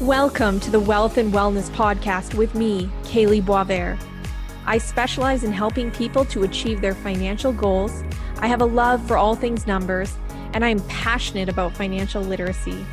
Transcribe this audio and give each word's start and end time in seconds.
Welcome 0.00 0.58
to 0.60 0.70
the 0.70 0.80
Wealth 0.80 1.18
and 1.18 1.34
Wellness 1.34 1.68
Podcast 1.72 2.32
with 2.32 2.54
me, 2.54 2.88
Kaylee 3.02 3.42
Boisvert. 3.42 4.02
I 4.64 4.78
specialize 4.78 5.44
in 5.44 5.52
helping 5.52 5.90
people 5.90 6.24
to 6.24 6.44
achieve 6.44 6.80
their 6.80 6.94
financial 6.94 7.52
goals. 7.52 8.02
I 8.38 8.46
have 8.46 8.62
a 8.62 8.64
love 8.64 9.06
for 9.06 9.18
all 9.18 9.34
things 9.34 9.66
numbers, 9.66 10.16
and 10.54 10.64
I 10.64 10.70
am 10.70 10.80
passionate 10.86 11.50
about 11.50 11.76
financial 11.76 12.22
literacy. 12.22 12.86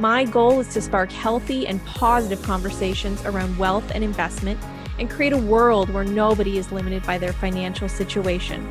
My 0.00 0.24
goal 0.24 0.58
is 0.58 0.74
to 0.74 0.80
spark 0.80 1.12
healthy 1.12 1.68
and 1.68 1.84
positive 1.84 2.42
conversations 2.42 3.24
around 3.24 3.58
wealth 3.58 3.92
and 3.94 4.02
investment 4.02 4.58
and 4.98 5.10
create 5.10 5.32
a 5.32 5.38
world 5.38 5.90
where 5.90 6.04
nobody 6.04 6.58
is 6.58 6.72
limited 6.72 7.04
by 7.04 7.18
their 7.18 7.32
financial 7.32 7.88
situation. 7.88 8.68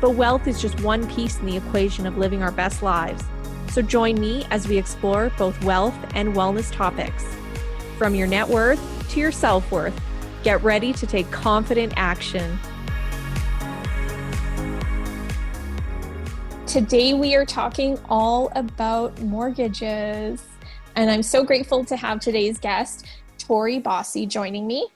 But 0.00 0.10
wealth 0.10 0.46
is 0.46 0.60
just 0.60 0.80
one 0.80 1.08
piece 1.08 1.38
in 1.38 1.46
the 1.46 1.56
equation 1.56 2.06
of 2.06 2.18
living 2.18 2.42
our 2.42 2.52
best 2.52 2.82
lives. 2.82 3.24
So 3.70 3.82
join 3.82 4.20
me 4.20 4.46
as 4.50 4.68
we 4.68 4.78
explore 4.78 5.30
both 5.36 5.62
wealth 5.64 5.96
and 6.14 6.34
wellness 6.34 6.72
topics. 6.72 7.24
From 7.96 8.14
your 8.14 8.26
net 8.26 8.48
worth 8.48 8.80
to 9.10 9.20
your 9.20 9.32
self 9.32 9.70
worth, 9.70 9.98
get 10.42 10.62
ready 10.62 10.92
to 10.92 11.06
take 11.06 11.30
confident 11.30 11.92
action. 11.96 12.58
Today, 16.66 17.14
we 17.14 17.34
are 17.34 17.46
talking 17.46 17.98
all 18.10 18.52
about 18.54 19.18
mortgages. 19.22 20.44
And 20.96 21.10
I'm 21.10 21.22
so 21.22 21.42
grateful 21.42 21.84
to 21.86 21.96
have 21.96 22.20
today's 22.20 22.58
guest, 22.58 23.06
Tori 23.38 23.78
Bosse, 23.78 24.26
joining 24.28 24.66
me. 24.66 24.86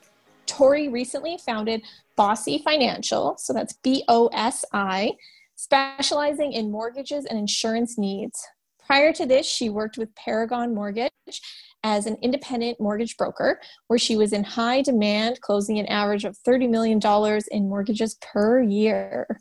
Tori 0.45 0.87
recently 0.87 1.37
founded 1.37 1.83
BOSI 2.17 2.63
Financial, 2.63 3.35
so 3.37 3.53
that's 3.53 3.73
B 3.73 4.03
O 4.07 4.27
S 4.27 4.63
I, 4.73 5.13
specializing 5.55 6.53
in 6.53 6.71
mortgages 6.71 7.25
and 7.25 7.39
insurance 7.39 7.97
needs. 7.97 8.45
Prior 8.85 9.13
to 9.13 9.25
this, 9.25 9.47
she 9.47 9.69
worked 9.69 9.97
with 9.97 10.13
Paragon 10.15 10.75
Mortgage 10.75 11.11
as 11.83 12.05
an 12.05 12.17
independent 12.21 12.79
mortgage 12.79 13.17
broker, 13.17 13.59
where 13.87 13.99
she 13.99 14.15
was 14.15 14.33
in 14.33 14.43
high 14.43 14.81
demand, 14.81 15.41
closing 15.41 15.79
an 15.79 15.85
average 15.87 16.25
of 16.25 16.37
$30 16.45 16.69
million 16.69 16.99
in 17.51 17.69
mortgages 17.69 18.15
per 18.21 18.61
year. 18.61 19.39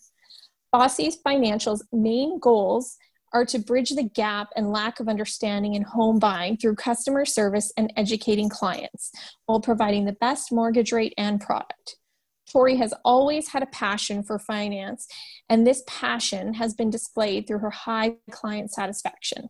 BOSI's 0.73 1.17
Financial's 1.17 1.85
main 1.93 2.39
goals 2.39 2.97
are 3.33 3.45
to 3.47 3.59
bridge 3.59 3.91
the 3.91 4.03
gap 4.03 4.49
and 4.57 4.71
lack 4.71 5.01
of 5.01 5.09
understanding 5.09 5.75
in 5.75 5.83
home 5.83 6.19
buying 6.19 6.57
through 6.57 6.75
customer 6.75 7.25
service 7.25 7.73
and 7.77 7.93
educating 7.97 8.49
clients 8.49 9.11
while 9.47 9.61
providing 9.61 10.05
the 10.05 10.13
best 10.13 10.53
mortgage 10.53 10.93
rate 10.93 11.15
and 11.17 11.41
product. 11.41 11.97
Tori 12.51 12.77
has 12.77 12.93
always 13.05 13.49
had 13.49 13.63
a 13.63 13.67
passion 13.67 14.23
for 14.23 14.39
finance, 14.39 15.07
and 15.49 15.67
this 15.67 15.83
passion 15.87 16.55
has 16.55 16.75
been 16.75 16.91
displayed 16.91 17.47
through 17.47 17.61
her 17.61 17.71
high 17.71 18.17
client 18.31 18.71
satisfaction. 18.71 19.49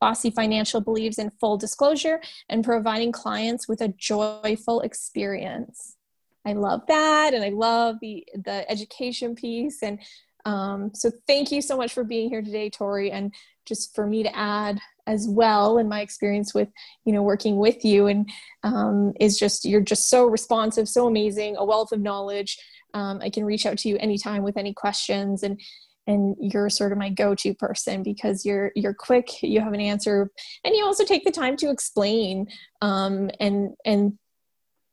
BOSI 0.00 0.34
Financial 0.34 0.80
believes 0.80 1.18
in 1.18 1.30
full 1.38 1.56
disclosure 1.56 2.20
and 2.48 2.64
providing 2.64 3.12
clients 3.12 3.68
with 3.68 3.80
a 3.80 3.94
joyful 3.96 4.80
experience. 4.80 5.96
I 6.44 6.54
love 6.54 6.80
that, 6.88 7.34
and 7.34 7.44
I 7.44 7.50
love 7.50 7.96
the 8.00 8.26
the 8.34 8.68
education 8.68 9.36
piece, 9.36 9.80
and 9.80 10.00
um, 10.44 10.90
so 10.94 11.10
thank 11.26 11.52
you 11.52 11.62
so 11.62 11.76
much 11.76 11.92
for 11.92 12.04
being 12.04 12.28
here 12.28 12.42
today, 12.42 12.70
Tori, 12.70 13.10
and 13.10 13.34
just 13.66 13.94
for 13.94 14.06
me 14.06 14.22
to 14.22 14.36
add 14.36 14.80
as 15.06 15.26
well 15.28 15.78
in 15.78 15.88
my 15.88 16.00
experience 16.00 16.54
with 16.54 16.68
you 17.04 17.12
know 17.12 17.22
working 17.22 17.56
with 17.56 17.84
you 17.84 18.06
and 18.06 18.30
um, 18.62 19.12
is 19.20 19.38
just 19.38 19.64
you're 19.64 19.80
just 19.80 20.08
so 20.08 20.26
responsive, 20.26 20.88
so 20.88 21.06
amazing, 21.06 21.56
a 21.56 21.64
wealth 21.64 21.92
of 21.92 22.00
knowledge. 22.00 22.58
Um, 22.94 23.20
I 23.22 23.30
can 23.30 23.44
reach 23.44 23.66
out 23.66 23.78
to 23.78 23.88
you 23.88 23.96
anytime 23.98 24.42
with 24.42 24.56
any 24.56 24.74
questions 24.74 25.42
and 25.42 25.60
and 26.06 26.34
you're 26.40 26.68
sort 26.68 26.90
of 26.90 26.98
my 26.98 27.08
go-to 27.08 27.54
person 27.54 28.02
because 28.02 28.44
you're 28.44 28.72
you're 28.74 28.94
quick 28.94 29.42
you 29.42 29.60
have 29.60 29.72
an 29.72 29.80
answer 29.80 30.30
and 30.64 30.74
you 30.74 30.84
also 30.84 31.04
take 31.04 31.24
the 31.24 31.30
time 31.30 31.56
to 31.56 31.70
explain 31.70 32.48
um, 32.80 33.30
and 33.38 33.70
and 33.84 34.18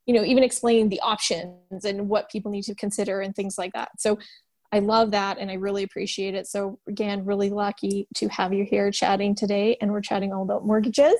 you 0.06 0.14
know 0.14 0.24
even 0.24 0.44
explain 0.44 0.90
the 0.90 1.00
options 1.02 1.84
and 1.84 2.08
what 2.10 2.30
people 2.30 2.52
need 2.52 2.64
to 2.64 2.76
consider 2.76 3.22
and 3.22 3.36
things 3.36 3.58
like 3.58 3.74
that 3.74 3.90
so 3.98 4.18
I 4.72 4.80
love 4.80 5.12
that 5.12 5.38
and 5.40 5.50
I 5.50 5.56
really 5.56 5.84
appreciate 5.84 6.36
it. 6.36 6.48
So, 6.48 6.80
again, 6.88 7.26
really 7.26 7.50
lucky 7.50 8.08
to 8.16 8.28
have 8.30 8.54
you 8.54 8.66
here 8.66 8.92
chatting 8.92 9.36
today, 9.36 9.78
and 9.82 9.92
we're 9.92 10.02
chatting 10.02 10.32
all 10.32 10.44
about 10.44 10.66
mortgages. 10.66 11.16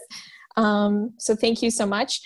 Um, 0.56 1.14
so, 1.18 1.36
thank 1.36 1.62
you 1.62 1.72
so 1.72 1.86
much. 1.86 2.22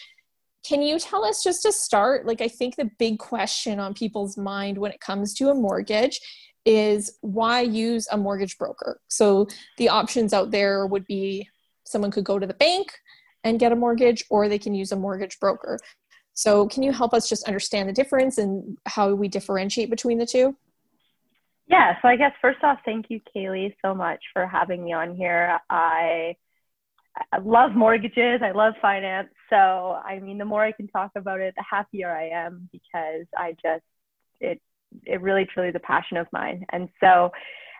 Can 0.66 0.81
you 0.81 1.00
tell 1.00 1.23
us 1.23 1.44
just 1.44 1.62
to 1.63 1.72
start? 1.72 2.25
Like, 2.25 2.41
I 2.41 2.47
think 2.47 2.75
the 2.75 2.89
big 3.00 3.19
question 3.19 3.79
on 3.79 3.94
people's 3.94 4.38
mind 4.38 4.78
when 4.78 4.91
it 4.91 5.00
comes 5.00 5.33
to 5.35 5.50
a 5.50 5.56
mortgage 5.56 6.19
is 6.66 7.17
why 7.22 7.62
use 7.62 8.07
a 8.12 8.17
mortgage 8.17 8.57
broker? 8.57 9.00
So, 9.07 9.47
the 9.78 9.89
options 9.89 10.33
out 10.33 10.51
there 10.51 10.85
would 10.85 11.06
be 11.06 11.47
someone 11.85 12.12
could 12.12 12.25
go 12.25 12.39
to 12.39 12.47
the 12.47 12.53
bank 12.53 12.91
and 13.45 13.59
get 13.59 13.72
a 13.72 13.75
mortgage, 13.78 14.23
or 14.29 14.50
they 14.50 14.59
can 14.59 14.73
use 14.73 14.91
a 14.91 14.97
mortgage 14.97 15.39
broker. 15.39 15.79
So, 16.33 16.67
can 16.67 16.83
you 16.83 16.91
help 16.91 17.13
us 17.13 17.29
just 17.29 17.47
understand 17.47 17.88
the 17.88 17.94
difference 17.94 18.38
and 18.38 18.78
how 18.88 19.13
we 19.13 19.29
differentiate 19.29 19.89
between 19.89 20.17
the 20.17 20.25
two? 20.25 20.57
Yeah, 21.73 21.95
so 22.03 22.07
I 22.07 22.17
guess 22.17 22.34
first 22.39 22.63
off, 22.63 22.78
thank 22.85 23.07
you, 23.09 23.19
Kaylee, 23.35 23.73
so 23.84 23.95
much 23.95 24.19
for 24.31 24.45
having 24.45 24.85
me 24.85 24.94
on 24.94 25.16
here. 25.16 25.57
I, 25.72 26.35
I 27.31 27.38
love 27.44 27.72
mortgages, 27.73 28.41
I 28.44 28.51
love 28.51 28.75
finance. 28.79 29.29
So, 29.50 29.56
I 29.56 30.19
mean, 30.19 30.38
the 30.38 30.45
more 30.45 30.63
I 30.63 30.72
can 30.72 30.88
talk 30.88 31.09
about 31.16 31.39
it, 31.39 31.56
the 31.57 31.63
happier 31.67 32.16
I 32.16 32.29
am 32.29 32.69
because 32.72 33.25
I 33.35 33.53
just, 33.53 33.83
it, 34.39 34.62
it 35.03 35.19
really 35.22 35.47
truly 35.51 35.69
is 35.69 35.75
a 35.75 35.79
passion 35.79 36.17
of 36.17 36.28
mine. 36.31 36.63
And 36.72 36.89
so, 37.00 37.31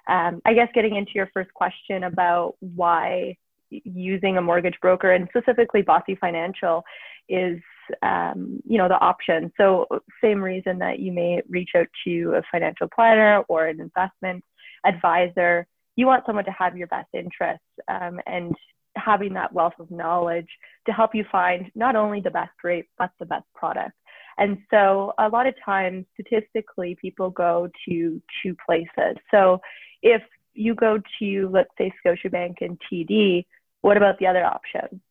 um, 0.10 0.42
I 0.44 0.56
guess 0.56 0.70
getting 0.74 0.96
into 0.96 1.12
your 1.14 1.30
first 1.32 1.54
question 1.54 2.06
about 2.06 2.56
why 2.62 3.38
using 3.70 4.38
a 4.38 4.42
mortgage 4.42 4.80
broker 4.82 5.12
and 5.12 5.30
specifically 5.30 5.84
BOSI 5.84 6.18
Financial 6.20 6.84
is 7.30 7.60
um, 8.02 8.62
you 8.66 8.78
know 8.78 8.88
the 8.88 9.00
option. 9.00 9.52
So 9.58 9.88
same 10.22 10.42
reason 10.42 10.80
that 10.80 11.00
you 11.00 11.12
may 11.12 11.42
reach 11.50 11.72
out 11.76 11.88
to 12.06 12.34
a 12.38 12.42
financial 12.52 12.88
planner 12.94 13.44
or 13.48 13.68
an 13.68 13.80
investment 13.80 14.44
advisor. 14.86 15.68
You 15.96 16.08
want 16.08 16.26
someone 16.26 16.46
to 16.46 16.52
have 16.52 16.78
your 16.78 16.88
best 16.88 17.10
interests 17.14 17.66
um, 17.88 18.20
and 18.26 18.56
having 18.96 19.34
that 19.34 19.54
wealth 19.54 19.74
of 19.80 19.90
knowledge 19.90 20.50
to 20.86 20.92
help 20.92 21.16
you 21.16 21.26
find 21.32 21.72
not 21.76 21.96
only 21.96 22.22
the 22.22 22.32
best 22.32 22.54
rate 22.64 22.86
but 22.98 23.12
the 23.20 23.26
best 23.26 23.46
product. 23.56 23.94
And 24.38 24.58
so 24.72 25.14
a 25.20 25.30
lot 25.30 25.46
of 25.48 25.54
times 25.64 26.06
statistically 26.14 26.98
people 27.00 27.30
go 27.30 27.70
to 27.88 28.22
two 28.42 28.56
places. 28.66 29.18
So 29.32 29.62
if 30.02 30.22
you 30.54 30.76
go 30.76 31.00
to 31.20 31.50
let's 31.52 31.70
say 31.78 31.92
scotiabank 32.06 32.56
and 32.62 32.80
td 32.92 33.46
what 33.82 33.98
about 33.98 34.20
the 34.20 34.28
other 34.28 34.46
option 34.46 35.02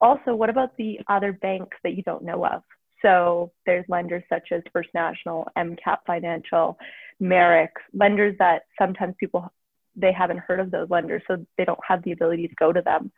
also, 0.00 0.34
what 0.34 0.50
about 0.50 0.76
the 0.76 1.00
other 1.08 1.32
banks 1.32 1.76
that 1.82 1.94
you 1.94 2.02
don't 2.02 2.24
know 2.24 2.44
of? 2.46 2.62
So 3.02 3.52
there's 3.66 3.84
lenders 3.88 4.24
such 4.28 4.48
as 4.52 4.62
First 4.72 4.90
National, 4.94 5.48
MCAP 5.56 5.98
Financial, 6.06 6.78
Merix, 7.22 7.68
lenders 7.92 8.36
that 8.38 8.62
sometimes 8.78 9.14
people 9.18 9.52
they 9.96 10.12
haven't 10.12 10.38
heard 10.38 10.60
of 10.60 10.70
those 10.70 10.88
lenders, 10.90 11.22
so 11.26 11.44
they 11.56 11.64
don't 11.64 11.78
have 11.86 12.02
the 12.04 12.12
ability 12.12 12.46
to 12.46 12.54
go 12.54 12.72
to 12.72 12.80
them. 12.80 13.10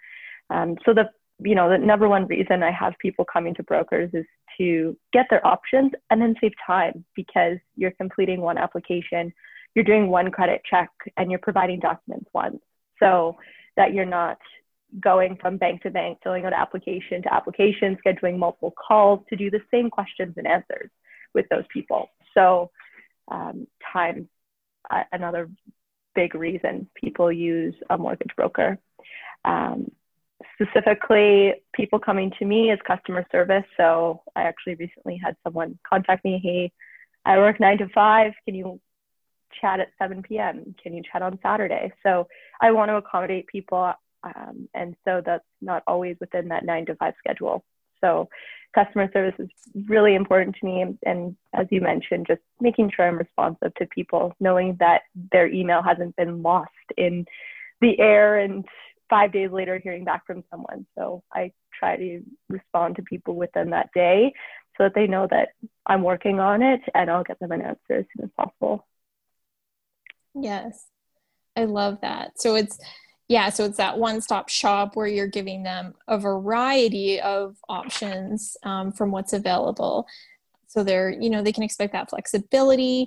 Um, 0.49 0.77
so 0.85 0.95
the 0.95 1.11
you 1.43 1.55
know 1.55 1.69
the 1.71 1.79
number 1.79 2.09
one 2.09 2.27
reason 2.27 2.63
I 2.63 2.71
have 2.71 2.95
people 2.99 3.25
coming 3.25 3.55
to 3.55 3.63
brokers 3.63 4.11
is 4.13 4.27
to 4.59 4.97
get 5.13 5.27
their 5.31 5.47
options 5.47 5.93
and 6.11 6.21
then 6.21 6.35
save 6.41 6.53
time 6.67 7.05
because 7.15 7.59
you're 7.77 7.93
completing 7.93 8.41
one 8.41 8.59
application, 8.59 9.33
you're 9.75 9.85
doing 9.85 10.09
one 10.09 10.31
credit 10.31 10.63
check, 10.69 10.91
and 11.17 11.31
you're 11.31 11.41
providing 11.41 11.81
documents 11.81 12.31
once, 12.33 12.61
so 12.99 13.37
that 13.77 13.95
you're 13.95 14.05
not 14.05 14.39
going 14.99 15.37
from 15.41 15.57
bank 15.57 15.83
to 15.83 15.91
bank, 15.91 16.19
filling 16.23 16.45
out 16.45 16.53
application 16.53 17.23
to 17.23 17.33
application, 17.33 17.97
scheduling 18.05 18.39
multiple 18.39 18.73
calls 18.73 19.21
to 19.29 19.37
do 19.37 19.51
the 19.51 19.61
same 19.71 19.91
questions 19.91 20.35
and 20.37 20.47
answers 20.47 20.91
with 21.35 21.47
those 21.51 21.65
people. 21.73 22.11
So, 22.35 22.71
um, 23.29 23.67
time, 23.93 24.29
uh, 24.91 25.05
another 25.13 25.49
big 26.15 26.35
reason 26.35 26.89
people 26.95 27.31
use 27.31 27.75
a 27.89 27.97
mortgage 27.97 28.35
broker. 28.37 28.79
Um, 29.45 29.91
specifically, 30.61 31.55
people 31.73 31.99
coming 31.99 32.33
to 32.39 32.45
me 32.45 32.71
is 32.71 32.79
customer 32.87 33.25
service. 33.31 33.65
So, 33.77 34.23
I 34.35 34.43
actually 34.43 34.75
recently 34.75 35.21
had 35.23 35.37
someone 35.45 35.79
contact 35.89 36.25
me 36.25 36.41
Hey, 36.43 36.73
I 37.25 37.39
work 37.39 37.61
nine 37.61 37.79
to 37.79 37.89
five. 37.91 38.33
Can 38.45 38.55
you 38.55 38.81
chat 39.61 39.81
at 39.81 39.89
7 39.99 40.23
p.m.? 40.23 40.75
Can 40.83 40.95
you 40.95 41.03
chat 41.11 41.23
on 41.23 41.39
Saturday? 41.43 41.93
So, 42.03 42.27
I 42.61 42.73
want 42.73 42.89
to 42.91 42.97
accommodate 42.97 43.47
people 43.47 43.93
um, 44.23 44.69
and 44.75 44.95
so 45.05 45.23
that's 45.25 45.45
not 45.61 45.83
always 45.87 46.17
within 46.21 46.49
that 46.49 46.65
nine 46.65 46.87
to 46.87 46.95
five 46.97 47.15
schedule. 47.19 47.65
So 48.01 48.29
customer 48.75 49.11
service 49.13 49.35
is 49.39 49.49
really 49.89 50.15
important 50.15 50.57
to 50.57 50.67
me. 50.67 50.85
And 51.05 51.37
as 51.55 51.67
you 51.71 51.81
mentioned, 51.81 52.27
just 52.27 52.41
making 52.61 52.93
sure 52.95 53.07
I'm 53.07 53.19
responsive 53.19 53.75
to 53.75 53.87
people, 53.87 54.35
knowing 54.41 54.77
that 54.81 55.03
their 55.33 55.47
email 55.47 55.83
hasn't 55.83 56.17
been 56.17 56.43
lost 56.43 56.71
in 56.97 57.27
the 57.81 57.99
air 57.99 58.39
and 58.39 58.65
five 59.09 59.33
days 59.33 59.51
later 59.51 59.79
hearing 59.79 60.05
back 60.05 60.27
from 60.27 60.45
someone. 60.51 60.87
So 60.97 61.23
I 61.33 61.53
try 61.79 61.97
to 61.97 62.23
respond 62.49 62.97
to 62.97 63.03
people 63.03 63.35
within 63.35 63.71
that 63.71 63.91
day 63.93 64.33
so 64.79 64.85
that 64.85 64.95
they 64.95 65.07
know 65.07 65.27
that 65.31 65.49
I'm 65.87 66.03
working 66.03 66.39
on 66.39 66.63
it 66.63 66.81
and 66.95 67.11
I'll 67.11 67.25
get 67.25 67.41
them 67.41 67.53
an 67.53 67.63
answer 67.63 67.95
as 67.95 68.05
soon 68.17 68.25
as 68.25 68.31
possible. 68.37 68.87
Yes, 70.35 70.87
I 71.57 71.65
love 71.65 71.99
that. 72.03 72.41
So 72.41 72.55
it's, 72.55 72.79
yeah, 73.31 73.49
so 73.49 73.65
it's 73.65 73.77
that 73.77 73.97
one 73.97 74.21
stop 74.21 74.49
shop 74.49 74.97
where 74.97 75.07
you're 75.07 75.29
giving 75.29 75.63
them 75.63 75.95
a 76.09 76.19
variety 76.19 77.21
of 77.21 77.57
options 77.69 78.57
um, 78.65 78.91
from 78.91 79.13
what's 79.13 79.33
available. 79.33 80.09
So 80.67 80.83
they're, 80.83 81.11
you 81.11 81.31
know, 81.31 81.41
they 81.41 81.53
can 81.53 81.63
expect 81.63 81.93
that 81.93 82.11
flexibility, 82.11 83.07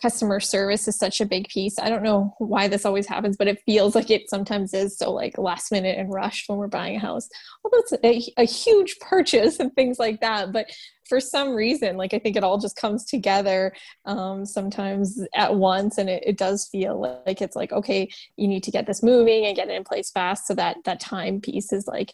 customer 0.00 0.40
service 0.40 0.86
is 0.88 0.96
such 0.96 1.20
a 1.20 1.26
big 1.26 1.48
piece. 1.48 1.78
I 1.78 1.88
don't 1.88 2.02
know 2.02 2.34
why 2.38 2.68
this 2.68 2.84
always 2.84 3.06
happens, 3.06 3.36
but 3.36 3.48
it 3.48 3.62
feels 3.64 3.94
like 3.94 4.10
it 4.10 4.28
sometimes 4.28 4.74
is 4.74 4.96
so 4.96 5.10
like 5.10 5.38
last 5.38 5.72
minute 5.72 5.98
and 5.98 6.12
rushed 6.12 6.48
when 6.48 6.58
we're 6.58 6.68
buying 6.68 6.96
a 6.96 7.00
house. 7.00 7.28
Although 7.64 7.78
it's 7.78 7.92
a, 8.04 8.42
a, 8.42 8.44
huge 8.44 8.98
purchase 9.00 9.58
and 9.58 9.72
things 9.74 9.98
like 9.98 10.20
that, 10.20 10.52
but 10.52 10.70
for 11.08 11.18
some 11.20 11.54
reason, 11.54 11.96
like 11.96 12.12
I 12.12 12.18
think 12.18 12.36
it 12.36 12.44
all 12.44 12.58
just 12.58 12.76
comes 12.76 13.04
together 13.04 13.74
um, 14.04 14.44
sometimes 14.44 15.20
at 15.34 15.54
once, 15.54 15.98
and 15.98 16.10
it, 16.10 16.22
it 16.26 16.36
does 16.36 16.68
feel 16.70 17.00
like 17.26 17.40
it's 17.40 17.56
like 17.56 17.72
okay, 17.72 18.08
you 18.36 18.48
need 18.48 18.64
to 18.64 18.70
get 18.70 18.86
this 18.86 19.02
moving 19.02 19.46
and 19.46 19.56
get 19.56 19.68
it 19.68 19.74
in 19.74 19.84
place 19.84 20.10
fast, 20.10 20.46
so 20.46 20.54
that 20.54 20.76
that 20.84 21.00
time 21.00 21.40
piece 21.40 21.72
is 21.72 21.86
like 21.86 22.12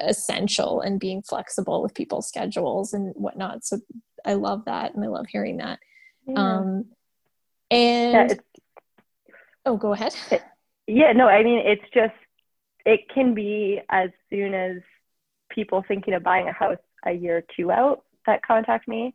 essential 0.00 0.82
and 0.82 1.00
being 1.00 1.22
flexible 1.22 1.82
with 1.82 1.94
people's 1.94 2.28
schedules 2.28 2.92
and 2.92 3.14
whatnot. 3.16 3.64
So 3.64 3.78
I 4.24 4.34
love 4.34 4.66
that, 4.66 4.94
and 4.94 5.02
I 5.04 5.08
love 5.08 5.26
hearing 5.28 5.56
that. 5.56 5.78
Yeah. 6.26 6.58
Um, 6.58 6.84
and 7.70 8.30
yeah, 8.30 8.36
oh, 9.66 9.76
go 9.76 9.92
ahead. 9.92 10.14
It, 10.30 10.42
yeah, 10.86 11.12
no, 11.12 11.28
I 11.28 11.42
mean, 11.42 11.62
it's 11.64 11.82
just, 11.92 12.14
it 12.84 13.00
can 13.12 13.34
be 13.34 13.80
as 13.90 14.10
soon 14.30 14.54
as 14.54 14.78
people 15.50 15.84
thinking 15.86 16.14
of 16.14 16.22
buying 16.22 16.48
a 16.48 16.52
house 16.52 16.78
a 17.04 17.12
year 17.12 17.38
or 17.38 17.42
two 17.56 17.70
out 17.70 18.04
that 18.26 18.44
contact 18.44 18.88
me 18.88 19.14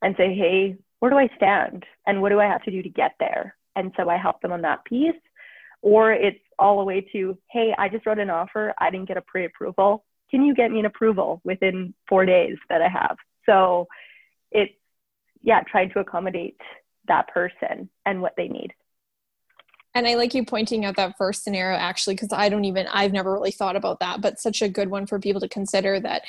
and 0.00 0.14
say, 0.16 0.34
hey, 0.34 0.76
where 0.98 1.10
do 1.10 1.18
I 1.18 1.28
stand? 1.36 1.84
And 2.06 2.22
what 2.22 2.30
do 2.30 2.40
I 2.40 2.46
have 2.46 2.62
to 2.64 2.70
do 2.70 2.82
to 2.82 2.88
get 2.88 3.12
there? 3.18 3.56
And 3.74 3.92
so 3.96 4.08
I 4.08 4.16
help 4.16 4.40
them 4.40 4.52
on 4.52 4.62
that 4.62 4.84
piece. 4.84 5.20
Or 5.80 6.12
it's 6.12 6.38
all 6.58 6.78
the 6.78 6.84
way 6.84 7.00
to, 7.12 7.36
hey, 7.50 7.74
I 7.76 7.88
just 7.88 8.06
wrote 8.06 8.18
an 8.18 8.30
offer. 8.30 8.72
I 8.78 8.90
didn't 8.90 9.08
get 9.08 9.16
a 9.16 9.22
pre 9.22 9.44
approval. 9.44 10.04
Can 10.30 10.44
you 10.44 10.54
get 10.54 10.70
me 10.70 10.78
an 10.78 10.86
approval 10.86 11.40
within 11.44 11.92
four 12.08 12.24
days 12.24 12.56
that 12.68 12.82
I 12.82 12.88
have? 12.88 13.16
So 13.46 13.88
it's, 14.52 14.72
yeah, 15.42 15.62
trying 15.62 15.90
to 15.90 15.98
accommodate 15.98 16.60
that 17.08 17.28
person 17.28 17.88
and 18.06 18.22
what 18.22 18.34
they 18.36 18.48
need. 18.48 18.72
And 19.94 20.06
I 20.06 20.14
like 20.14 20.32
you 20.32 20.44
pointing 20.44 20.84
out 20.84 20.96
that 20.96 21.18
first 21.18 21.44
scenario 21.44 21.76
actually, 21.76 22.14
because 22.14 22.32
I 22.32 22.48
don't 22.48 22.64
even, 22.64 22.86
I've 22.92 23.12
never 23.12 23.32
really 23.32 23.50
thought 23.50 23.76
about 23.76 24.00
that, 24.00 24.20
but 24.22 24.40
such 24.40 24.62
a 24.62 24.68
good 24.68 24.88
one 24.88 25.06
for 25.06 25.18
people 25.18 25.40
to 25.40 25.48
consider 25.48 26.00
that 26.00 26.22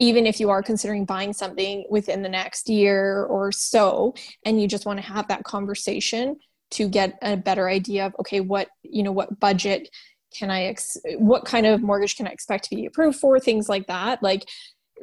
even 0.00 0.26
if 0.26 0.40
you 0.40 0.50
are 0.50 0.62
considering 0.62 1.04
buying 1.04 1.32
something 1.32 1.84
within 1.88 2.22
the 2.22 2.28
next 2.28 2.68
year 2.68 3.24
or 3.24 3.52
so, 3.52 4.14
and 4.44 4.60
you 4.60 4.66
just 4.66 4.86
want 4.86 4.98
to 4.98 5.06
have 5.06 5.28
that 5.28 5.44
conversation 5.44 6.36
to 6.72 6.88
get 6.88 7.16
a 7.22 7.36
better 7.36 7.68
idea 7.68 8.06
of, 8.06 8.16
okay, 8.18 8.40
what, 8.40 8.68
you 8.82 9.04
know, 9.04 9.12
what 9.12 9.38
budget 9.38 9.88
can 10.36 10.50
I, 10.50 10.64
ex- 10.64 10.96
what 11.18 11.44
kind 11.44 11.66
of 11.66 11.80
mortgage 11.80 12.16
can 12.16 12.26
I 12.26 12.30
expect 12.30 12.64
to 12.64 12.74
be 12.74 12.86
approved 12.86 13.20
for, 13.20 13.38
things 13.38 13.68
like 13.68 13.86
that. 13.86 14.20
Like, 14.20 14.48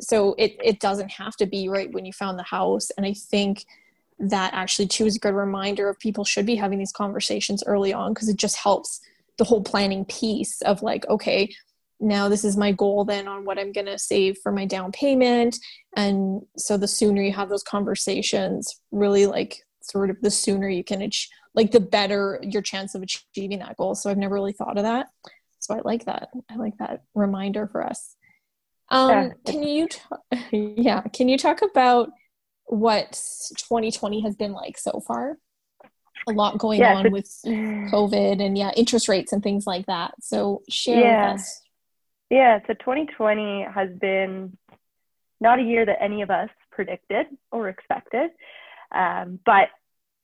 so 0.02 0.36
it, 0.38 0.58
it 0.62 0.82
doesn't 0.82 1.12
have 1.12 1.38
to 1.38 1.46
be 1.46 1.70
right 1.70 1.90
when 1.90 2.06
you 2.06 2.12
found 2.12 2.38
the 2.38 2.44
house. 2.44 2.90
And 2.98 3.06
I 3.06 3.14
think, 3.14 3.66
that 4.30 4.54
actually 4.54 4.88
too 4.88 5.06
is 5.06 5.16
a 5.16 5.20
good 5.20 5.34
reminder 5.34 5.90
of 5.90 6.00
people 6.00 6.24
should 6.24 6.46
be 6.46 6.56
having 6.56 6.80
these 6.80 6.92
conversations 6.92 7.64
early 7.66 7.94
on 7.94 8.14
because 8.14 8.30
it 8.30 8.38
just 8.38 8.58
helps 8.58 9.02
the 9.38 9.44
whole 9.44 9.64
planning 9.64 10.06
piece 10.06 10.62
of 10.62 10.82
like 10.84 11.08
okay 11.08 11.50
now 12.00 12.28
this 12.28 12.44
is 12.44 12.58
my 12.58 12.72
goal 12.72 13.06
then 13.06 13.28
on 13.28 13.46
what 13.46 13.60
i'm 13.60 13.72
going 13.72 13.86
to 13.86 13.98
save 13.98 14.38
for 14.40 14.52
my 14.52 14.66
down 14.66 14.92
payment. 14.92 15.58
And 15.96 16.42
so 16.58 16.78
the 16.78 16.88
sooner 16.88 17.22
you 17.22 17.34
have 17.34 17.50
those 17.50 17.64
conversations 17.64 18.82
really 18.92 19.26
like 19.28 19.64
sort 19.82 20.10
of 20.10 20.18
the 20.22 20.32
sooner 20.32 20.70
you 20.70 20.84
can 20.84 21.02
ach- 21.02 21.30
like 21.54 21.72
the 21.72 21.80
better 21.80 22.40
your 22.42 22.62
chance 22.62 22.96
of 22.96 23.02
achieving 23.02 23.60
that 23.60 23.78
goal. 23.78 23.96
So 23.96 24.10
i've 24.10 24.18
never 24.18 24.36
really 24.36 24.54
thought 24.54 24.78
of 24.78 24.84
that. 24.84 25.08
So 25.60 25.76
i 25.76 25.82
like 25.84 26.06
that. 26.06 26.30
I 26.50 26.56
like 26.56 26.78
that 26.80 27.04
reminder 27.14 27.68
for 27.68 27.86
us. 27.86 28.16
Um, 28.90 29.10
yeah. 29.10 29.30
can 29.46 29.64
you 29.64 29.88
t- 29.88 30.02
yeah 30.78 31.02
can 31.14 31.30
you 31.30 31.38
talk 31.38 31.62
about 31.62 32.10
what 32.72 33.12
2020 33.58 34.22
has 34.22 34.36
been 34.36 34.54
like 34.54 34.78
so 34.78 35.02
far. 35.06 35.38
A 36.28 36.32
lot 36.32 36.58
going 36.58 36.80
yeah, 36.80 36.96
on 36.96 37.12
with 37.12 37.26
COVID 37.46 38.42
and 38.44 38.58
yeah, 38.58 38.72
interest 38.78 39.10
rates 39.10 39.34
and 39.34 39.44
things 39.44 39.68
like 39.68 39.88
that. 39.88 40.14
So 40.22 40.62
share 40.70 41.00
yeah. 41.00 41.34
with 41.34 41.42
us. 41.42 41.62
Yeah, 42.30 42.60
so 42.66 42.74
2020 42.74 43.66
has 43.74 43.90
been 44.00 44.58
not 45.42 45.60
a 45.60 45.64
year 45.64 45.86
that 45.86 46.02
any 46.02 46.22
of 46.22 46.30
us 46.30 46.50
predicted 46.72 47.26
or 47.52 47.68
expected. 47.68 48.30
Um, 48.94 49.40
but 49.46 49.68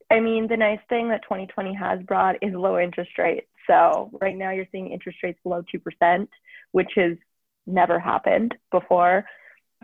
I 0.10 0.22
mean, 0.22 0.48
the 0.48 0.56
nice 0.56 0.80
thing 0.88 1.10
that 1.10 1.24
2020 1.24 1.74
has 1.74 2.02
brought 2.04 2.38
is 2.42 2.54
low 2.54 2.80
interest 2.80 3.12
rates. 3.18 3.48
So 3.68 4.10
right 4.22 4.38
now 4.38 4.52
you're 4.52 4.68
seeing 4.72 4.92
interest 4.92 5.18
rates 5.22 5.40
below 5.44 5.64
2%, 5.64 6.28
which 6.72 6.92
has 6.96 7.18
never 7.66 8.00
happened 8.00 8.56
before. 8.72 9.26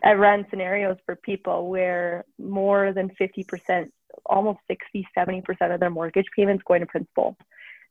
I 0.01 0.13
ran 0.13 0.45
scenarios 0.49 0.97
for 1.05 1.15
people 1.15 1.69
where 1.69 2.25
more 2.39 2.93
than 2.93 3.11
50%, 3.19 3.89
almost 4.25 4.59
60, 4.67 5.07
70% 5.15 5.73
of 5.73 5.79
their 5.79 5.89
mortgage 5.89 6.25
payments 6.35 6.63
going 6.67 6.81
to 6.81 6.87
principal. 6.87 7.37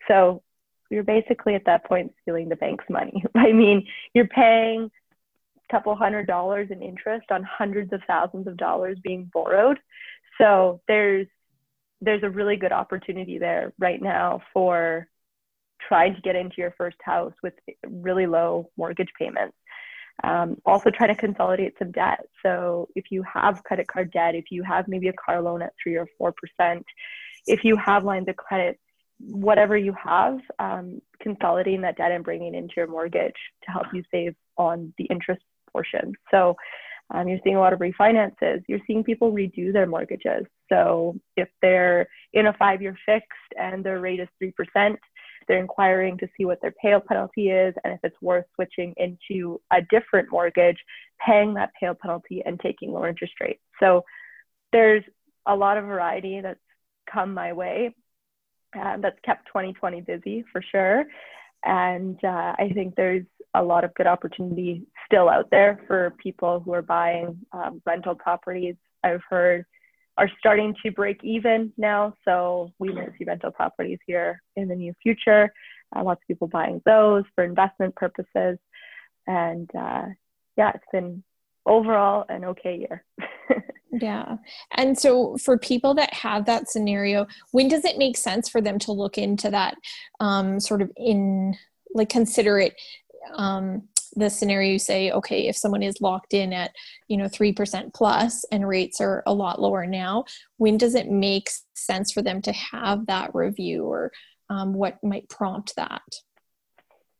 So 0.09 0.43
you're 0.91 1.05
basically 1.05 1.55
at 1.55 1.65
that 1.67 1.85
point 1.87 2.13
stealing 2.23 2.49
the 2.49 2.57
bank's 2.57 2.85
money. 2.91 3.25
I 3.35 3.53
mean, 3.53 3.87
you're 4.15 4.27
paying 4.27 4.91
a 5.57 5.73
couple 5.73 5.95
hundred 5.95 6.27
dollars 6.27 6.69
in 6.71 6.83
interest 6.83 7.27
on 7.31 7.43
hundreds 7.43 7.93
of 7.93 8.01
thousands 8.07 8.47
of 8.47 8.57
dollars 8.57 8.99
being 9.03 9.31
borrowed. 9.33 9.79
So 10.39 10.81
there's 10.89 11.27
there's 12.01 12.25
a 12.25 12.31
really 12.31 12.57
good 12.57 12.73
opportunity 12.73 13.39
there 13.39 13.73
right 13.79 14.03
now 14.03 14.43
for 14.53 15.07
trying 15.87 16.15
to 16.17 16.21
get 16.21 16.35
into 16.35 16.57
your 16.59 16.75
first 16.77 16.97
house 17.01 17.33
with 17.43 17.55
really 17.89 18.27
low 18.27 18.71
mortgage 18.77 19.11
payments. 19.17 19.57
Um, 20.25 20.57
also 20.65 20.91
try 20.91 21.07
to 21.09 21.15
consolidate 21.15 21.75
some 21.79 21.91
debt. 21.91 22.21
So 22.43 22.89
if 22.95 23.07
you 23.11 23.23
have 23.25 23.65
credit 23.65 23.89
card 23.89 24.13
debt, 24.13 24.35
if 24.35 24.47
you 24.51 24.63
have 24.63 24.87
maybe 24.87 25.09
a 25.09 25.13
car 25.15 25.41
loan 25.43 25.63
at 25.63 25.73
three 25.83 25.97
or 25.97 26.07
four 26.17 26.33
percent, 26.33 26.85
if 27.47 27.65
you 27.65 27.77
have 27.77 28.05
lines 28.05 28.29
of 28.29 28.37
credit, 28.37 28.79
whatever 29.19 29.77
you 29.77 29.95
have, 29.95 30.39
um, 30.59 31.01
consolidating 31.21 31.83
that 31.83 31.97
debt 31.97 32.13
and 32.13 32.25
bringing 32.25 32.55
it 32.55 32.59
into 32.59 32.75
your 32.77 32.87
mortgage 32.87 33.41
to 33.65 33.71
help 33.71 33.87
you 33.93 34.03
save 34.11 34.35
on 34.57 34.93
the 34.99 35.05
interest 35.05 35.43
portion. 35.73 36.13
So 36.31 36.57
um, 37.13 37.29
you're 37.29 37.41
seeing 37.43 37.57
a 37.57 37.61
lot 37.61 37.73
of 37.73 37.81
refinances. 37.81 38.63
You're 38.69 38.81
seeing 38.87 39.05
people 39.05 39.33
redo 39.33 39.73
their 39.73 39.87
mortgages. 39.87 40.47
So 40.71 41.17
if 41.37 41.49
they're 41.61 42.07
in 42.33 42.47
a 42.47 42.53
five-year 42.55 42.97
fixed 43.05 43.53
and 43.59 43.85
their 43.85 44.01
rate 44.01 44.21
is 44.21 44.29
three 44.39 44.53
percent, 44.53 44.99
they're 45.47 45.59
inquiring 45.59 46.19
to 46.19 46.29
see 46.37 46.45
what 46.45 46.61
their 46.61 46.75
payout 46.85 47.05
penalty 47.07 47.51
is 47.51 47.75
and 47.85 47.93
if 47.93 48.01
it's 48.03 48.21
worth 48.21 48.45
switching 48.55 48.95
into 48.97 49.61
a 49.73 49.83
different 49.91 50.31
mortgage, 50.31 50.79
paying 51.25 51.55
that 51.55 51.71
payout 51.81 51.99
penalty 51.99 52.43
and 52.45 52.61
taking 52.61 52.93
lower 52.93 53.09
interest 53.09 53.35
rates. 53.41 53.63
So 53.81 54.05
there's 54.73 55.05
a 55.47 55.55
lot 55.55 55.77
of 55.77 55.85
variety 55.85 56.41
that's 56.41 56.61
come 57.13 57.35
my 57.35 57.53
way. 57.53 57.95
Uh, 58.79 58.97
that's 58.99 59.19
kept 59.23 59.47
2020 59.49 60.01
busy 60.01 60.45
for 60.51 60.63
sure. 60.63 61.05
And 61.65 62.19
uh, 62.25 62.55
I 62.59 62.71
think 62.75 62.95
there's 62.97 63.25
a 63.55 63.63
lot 63.63 63.85
of 63.85 63.95
good 63.95 64.07
opportunity 64.07 64.87
still 65.07 65.29
out 65.29 65.51
there 65.51 65.81
for 65.87 66.15
people 66.19 66.61
who 66.61 66.73
are 66.73 66.83
buying 66.83 67.39
um, 67.53 67.83
rental 67.85 68.15
properties. 68.15 68.77
I've 69.05 69.21
heard 69.29 69.67
are 70.19 70.31
starting 70.39 70.75
to 70.85 70.91
break 70.91 71.23
even 71.23 71.73
now. 71.77 72.15
So 72.25 72.73
we 72.79 72.93
might 72.93 73.13
see 73.19 73.25
rental 73.25 73.51
properties 73.51 73.99
here 74.07 74.43
in 74.57 74.69
the 74.69 74.77
near 74.77 74.95
future. 75.03 75.53
Uh, 75.95 76.05
lots 76.05 76.23
of 76.23 76.29
people 76.29 76.49
buying 76.49 76.83
those 76.85 77.25
for 77.35 77.45
investment 77.45 77.95
purposes. 77.97 78.59
And 79.27 79.71
uh, 79.75 80.07
yeah, 80.57 80.73
it's 80.75 80.85
been 80.93 81.23
overall 81.65 82.25
an 82.29 82.45
okay 82.45 82.79
year. 82.79 83.05
yeah. 83.93 84.37
And 84.73 84.99
so 84.99 85.37
for 85.39 85.59
people 85.59 85.95
that 85.95 86.13
have 86.13 86.47
that 86.47 86.69
scenario, 86.69 87.27
when 87.53 87.69
does 87.69 87.85
it 87.85 87.99
make 87.99 88.17
sense 88.17 88.49
for 88.49 88.61
them 88.61 88.79
to 88.81 88.93
look 88.93 89.17
into 89.19 89.51
that 89.51 89.77
um, 90.21 90.61
sort 90.61 90.83
of 90.83 90.91
in 90.97 91.57
like 91.95 92.09
consider 92.09 92.59
it 92.59 92.75
um, 93.35 93.89
the 94.15 94.29
scenario 94.29 94.73
you 94.73 94.79
say 94.79 95.11
okay 95.11 95.49
if 95.49 95.57
someone 95.57 95.83
is 95.83 96.01
locked 96.01 96.35
in 96.35 96.53
at 96.53 96.73
you 97.09 97.17
know 97.17 97.27
3% 97.27 97.95
plus 97.95 98.45
and 98.53 98.67
rates 98.67 99.01
are 99.01 99.23
a 99.27 99.33
lot 99.33 99.61
lower 99.61 99.87
now 99.87 100.25
when 100.57 100.77
does 100.77 100.95
it 100.95 101.11
make 101.11 101.49
sense 101.75 102.13
for 102.13 102.23
them 102.23 102.43
to 102.43 102.53
have 102.53 103.07
that 103.07 103.35
review 103.35 103.85
or 103.85 104.13
um, 104.51 104.75
what 104.75 105.03
might 105.03 105.29
prompt 105.29 105.75
that? 105.77 106.03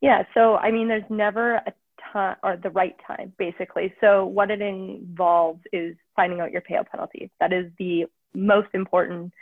Yeah 0.01 0.23
so 0.33 0.55
i 0.55 0.71
mean 0.71 0.87
there's 0.87 1.09
never 1.09 1.55
a 1.55 1.73
time 2.13 2.35
or 2.43 2.57
the 2.57 2.69
right 2.69 2.95
time 3.05 3.33
basically. 3.37 3.93
So 3.99 4.25
what 4.25 4.51
it 4.51 4.61
involves 4.61 5.61
is 5.73 5.95
finding 6.15 6.39
out 6.39 6.51
your 6.51 6.61
payout 6.61 6.87
penalty. 6.87 7.31
That 7.39 7.51
is 7.51 7.71
the 7.79 8.05
most 8.33 8.69
important 8.73 9.33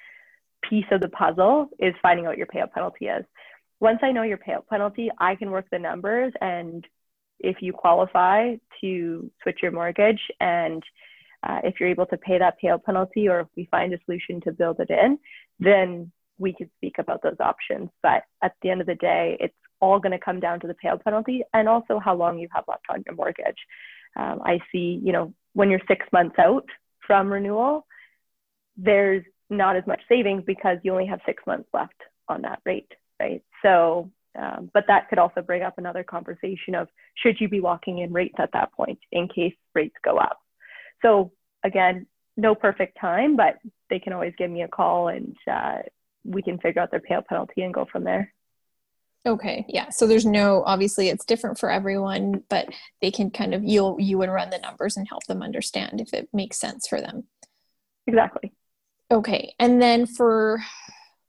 piece 0.68 0.86
of 0.92 1.02
the 1.02 1.10
puzzle 1.10 1.70
is 1.80 1.94
finding 2.02 2.26
out 2.26 2.38
your 2.38 2.48
payout 2.48 2.72
penalty 2.72 3.08
is. 3.08 3.26
Once 3.80 4.00
I 4.04 4.12
know 4.12 4.24
your 4.24 4.38
payout 4.38 4.68
penalty, 4.68 5.10
I 5.18 5.36
can 5.36 5.52
work 5.52 5.66
the 5.72 5.80
numbers 5.80 6.34
and 6.40 6.86
if 7.44 7.58
you 7.62 7.74
qualify 7.74 8.56
to 8.82 9.32
switch 9.42 9.60
your 9.62 9.72
mortgage 9.72 10.22
and 10.40 10.84
uh, 11.44 11.60
if 11.64 11.80
you're 11.80 11.90
able 11.90 12.06
to 12.06 12.18
pay 12.18 12.38
that 12.38 12.58
payout 12.64 12.84
penalty 12.84 13.28
or 13.28 13.42
if 13.42 13.48
we 13.56 13.68
find 13.72 13.94
a 13.94 14.00
solution 14.06 14.42
to 14.42 14.52
build 14.52 14.80
it 14.80 14.90
in, 14.90 15.18
then 15.60 16.12
we 16.38 16.54
could 16.54 16.70
speak 16.78 16.96
about 16.98 17.22
those 17.24 17.38
options. 17.40 17.90
But 18.04 18.24
at 18.42 18.54
the 18.62 18.70
end 18.70 18.82
of 18.82 18.88
the 18.88 18.96
day, 18.96 19.38
it's 19.40 19.56
all 19.80 20.00
going 20.00 20.12
to 20.12 20.24
come 20.24 20.40
down 20.40 20.60
to 20.60 20.68
the 20.68 20.76
payout 20.76 21.04
penalty 21.04 21.44
and 21.54 21.68
also 21.68 22.00
how 22.00 22.16
long 22.16 22.40
you 22.40 22.48
have 22.54 22.66
left 22.68 22.86
on 22.90 23.04
your 23.06 23.16
mortgage. 23.16 23.58
Um, 24.16 24.42
I 24.44 24.60
see, 24.72 25.00
you 25.04 25.12
know, 25.12 25.34
when 25.54 25.70
you're 25.70 25.82
six 25.88 26.06
months 26.12 26.36
out 26.38 26.66
from 27.06 27.32
renewal, 27.32 27.86
there's 28.78 29.24
not 29.50 29.76
as 29.76 29.86
much 29.88 30.02
savings 30.08 30.44
because 30.46 30.78
you 30.84 30.92
only 30.92 31.08
have 31.08 31.20
six 31.26 31.44
months 31.46 31.68
left 31.74 32.00
on 32.28 32.44
that 32.44 32.60
rate, 32.66 32.92
right? 33.20 33.44
So, 33.62 34.12
um, 34.38 34.70
but 34.74 34.86
that 34.88 35.10
could 35.10 35.20
also 35.20 35.42
bring 35.42 35.62
up 35.62 35.78
another 35.78 36.04
conversation 36.04 36.76
of 36.76 36.88
should 37.16 37.40
you 37.40 37.50
be 37.50 37.60
locking 37.60 38.00
in 38.00 38.14
rates 38.14 38.36
at 38.38 38.52
that 38.54 38.72
point 38.74 39.00
in 39.12 39.28
case 39.28 39.56
rates 39.74 39.96
go 40.04 40.18
up. 40.18 40.40
So 41.02 41.32
again, 41.64 42.08
no 42.38 42.56
perfect 42.56 42.98
time, 43.00 43.36
but 43.36 43.58
they 43.90 44.00
can 44.00 44.14
always 44.14 44.34
give 44.38 44.50
me 44.50 44.62
a 44.62 44.68
call 44.68 45.10
and 45.10 45.36
uh, 45.52 45.80
we 46.24 46.42
can 46.42 46.58
figure 46.60 46.82
out 46.82 46.92
their 46.92 47.02
payout 47.02 47.26
penalty 47.26 47.62
and 47.62 47.74
go 47.74 47.86
from 47.92 48.04
there. 48.04 48.34
Okay, 49.26 49.66
yeah. 49.68 49.90
So 49.90 50.08
there's 50.08 50.26
no 50.26 50.64
obviously 50.66 51.10
it's 51.10 51.26
different 51.26 51.60
for 51.60 51.70
everyone, 51.70 52.44
but 52.50 52.70
they 53.02 53.12
can 53.12 53.30
kind 53.30 53.54
of 53.54 53.64
you'll 53.64 53.98
you 54.00 54.18
would 54.18 54.30
run 54.30 54.50
the 54.50 54.58
numbers 54.58 54.98
and 54.98 55.08
help 55.08 55.26
them 55.26 55.44
understand 55.44 56.02
if 56.02 56.14
it 56.14 56.28
makes 56.34 56.58
sense 56.58 56.88
for 56.88 57.00
them. 57.00 57.26
Exactly. 58.08 58.52
Okay, 59.12 59.54
and 59.60 59.80
then 59.80 60.08
for 60.08 60.64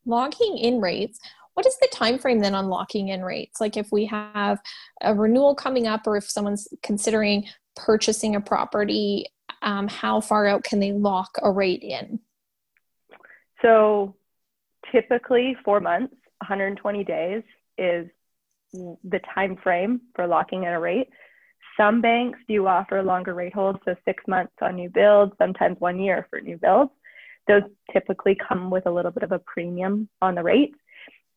locking 0.06 0.56
in 0.56 0.80
rates, 0.80 1.20
what 1.54 1.66
is 1.66 1.76
the 1.78 1.88
time 1.92 2.18
frame 2.18 2.40
then 2.40 2.54
on 2.54 2.68
locking 2.68 3.08
in 3.08 3.22
rates? 3.22 3.60
Like 3.60 3.76
if 3.76 3.92
we 3.92 4.06
have 4.06 4.60
a 5.02 5.14
renewal 5.14 5.54
coming 5.54 5.86
up, 5.86 6.06
or 6.06 6.16
if 6.16 6.28
someone's 6.28 6.68
considering 6.82 7.46
purchasing 7.76 8.36
a 8.36 8.40
property, 8.40 9.26
um, 9.62 9.88
how 9.88 10.20
far 10.20 10.46
out 10.46 10.64
can 10.64 10.80
they 10.80 10.92
lock 10.92 11.38
a 11.42 11.50
rate 11.50 11.82
in? 11.82 12.20
So 13.60 14.16
typically 14.90 15.56
four 15.64 15.80
months, 15.80 16.14
120 16.38 17.04
days 17.04 17.42
is 17.78 18.08
the 18.72 19.20
time 19.34 19.56
frame 19.62 20.00
for 20.14 20.26
locking 20.26 20.64
in 20.64 20.70
a 20.70 20.80
rate. 20.80 21.08
Some 21.76 22.00
banks 22.00 22.38
do 22.48 22.66
offer 22.66 23.02
longer 23.02 23.34
rate 23.34 23.54
holds, 23.54 23.78
so 23.84 23.94
six 24.04 24.22
months 24.26 24.52
on 24.60 24.76
new 24.76 24.90
builds, 24.90 25.32
sometimes 25.38 25.80
one 25.80 26.00
year 26.00 26.26
for 26.28 26.40
new 26.40 26.58
builds. 26.58 26.90
Those 27.48 27.62
typically 27.92 28.36
come 28.36 28.70
with 28.70 28.86
a 28.86 28.90
little 28.90 29.10
bit 29.10 29.22
of 29.22 29.32
a 29.32 29.38
premium 29.38 30.08
on 30.20 30.34
the 30.34 30.42
rate. 30.42 30.74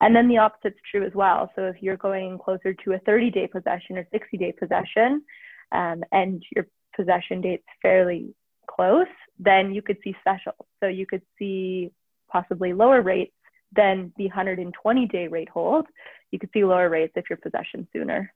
And 0.01 0.15
then 0.15 0.27
the 0.27 0.37
opposite's 0.37 0.79
true 0.89 1.05
as 1.05 1.13
well. 1.13 1.51
So 1.55 1.63
if 1.63 1.81
you're 1.81 1.97
going 1.97 2.37
closer 2.37 2.73
to 2.73 2.93
a 2.93 2.99
30 2.99 3.31
day 3.31 3.47
possession 3.47 3.97
or 3.97 4.07
60 4.11 4.37
day 4.37 4.51
possession, 4.51 5.23
um, 5.71 6.03
and 6.11 6.43
your 6.55 6.67
possession 6.95 7.41
date's 7.41 7.63
fairly 7.81 8.35
close, 8.69 9.07
then 9.39 9.73
you 9.73 9.81
could 9.81 9.97
see 10.03 10.15
special. 10.21 10.53
So 10.81 10.87
you 10.87 11.05
could 11.05 11.21
see 11.39 11.91
possibly 12.29 12.73
lower 12.73 13.01
rates 13.01 13.33
than 13.75 14.13
the 14.17 14.25
120 14.25 15.07
day 15.07 15.27
rate 15.27 15.49
hold. 15.49 15.85
You 16.31 16.39
could 16.39 16.49
see 16.53 16.63
lower 16.63 16.89
rates 16.89 17.13
if 17.15 17.25
you're 17.29 17.37
possession 17.37 17.87
sooner. 17.93 18.33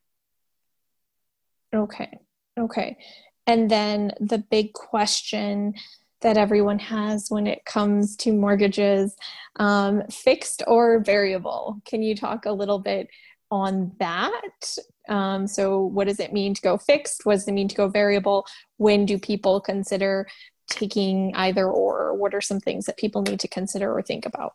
Okay. 1.73 2.19
Okay. 2.57 2.97
And 3.45 3.69
then 3.69 4.11
the 4.19 4.37
big 4.37 4.73
question 4.73 5.73
that 6.21 6.37
everyone 6.37 6.79
has 6.79 7.29
when 7.29 7.47
it 7.47 7.63
comes 7.65 8.15
to 8.17 8.33
mortgages 8.33 9.15
um, 9.57 10.03
fixed 10.09 10.63
or 10.67 10.99
variable. 10.99 11.81
Can 11.85 12.03
you 12.03 12.15
talk 12.15 12.45
a 12.45 12.51
little 12.51 12.79
bit 12.79 13.07
on 13.51 13.93
that? 13.99 14.77
Um, 15.07 15.47
so, 15.47 15.81
what 15.81 16.07
does 16.07 16.19
it 16.19 16.33
mean 16.33 16.53
to 16.53 16.61
go 16.61 16.77
fixed? 16.77 17.25
What 17.25 17.35
does 17.35 17.47
it 17.47 17.53
mean 17.53 17.67
to 17.69 17.75
go 17.75 17.87
variable? 17.87 18.45
When 18.77 19.05
do 19.05 19.17
people 19.17 19.59
consider 19.59 20.27
taking 20.67 21.33
either 21.35 21.67
or? 21.67 22.13
What 22.13 22.33
are 22.33 22.41
some 22.41 22.59
things 22.59 22.85
that 22.85 22.97
people 22.97 23.21
need 23.21 23.39
to 23.39 23.47
consider 23.47 23.91
or 23.91 24.01
think 24.01 24.25
about? 24.25 24.53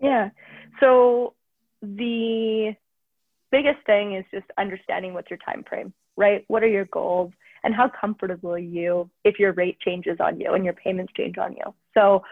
Yeah. 0.00 0.30
So, 0.80 1.34
the 1.80 2.74
biggest 3.50 3.84
thing 3.86 4.14
is 4.14 4.24
just 4.32 4.46
understanding 4.58 5.14
what's 5.14 5.30
your 5.30 5.38
time 5.38 5.64
frame, 5.68 5.92
right? 6.16 6.44
What 6.48 6.62
are 6.62 6.68
your 6.68 6.86
goals? 6.86 7.32
And 7.64 7.74
how 7.74 7.88
comfortable 7.88 8.52
are 8.52 8.58
you 8.58 9.08
if 9.24 9.38
your 9.38 9.52
rate 9.52 9.78
changes 9.80 10.18
on 10.20 10.40
you 10.40 10.52
and 10.54 10.64
your 10.64 10.74
payments 10.74 11.12
change 11.16 11.38
on 11.38 11.52
you. 11.52 11.74
So, 11.94 12.22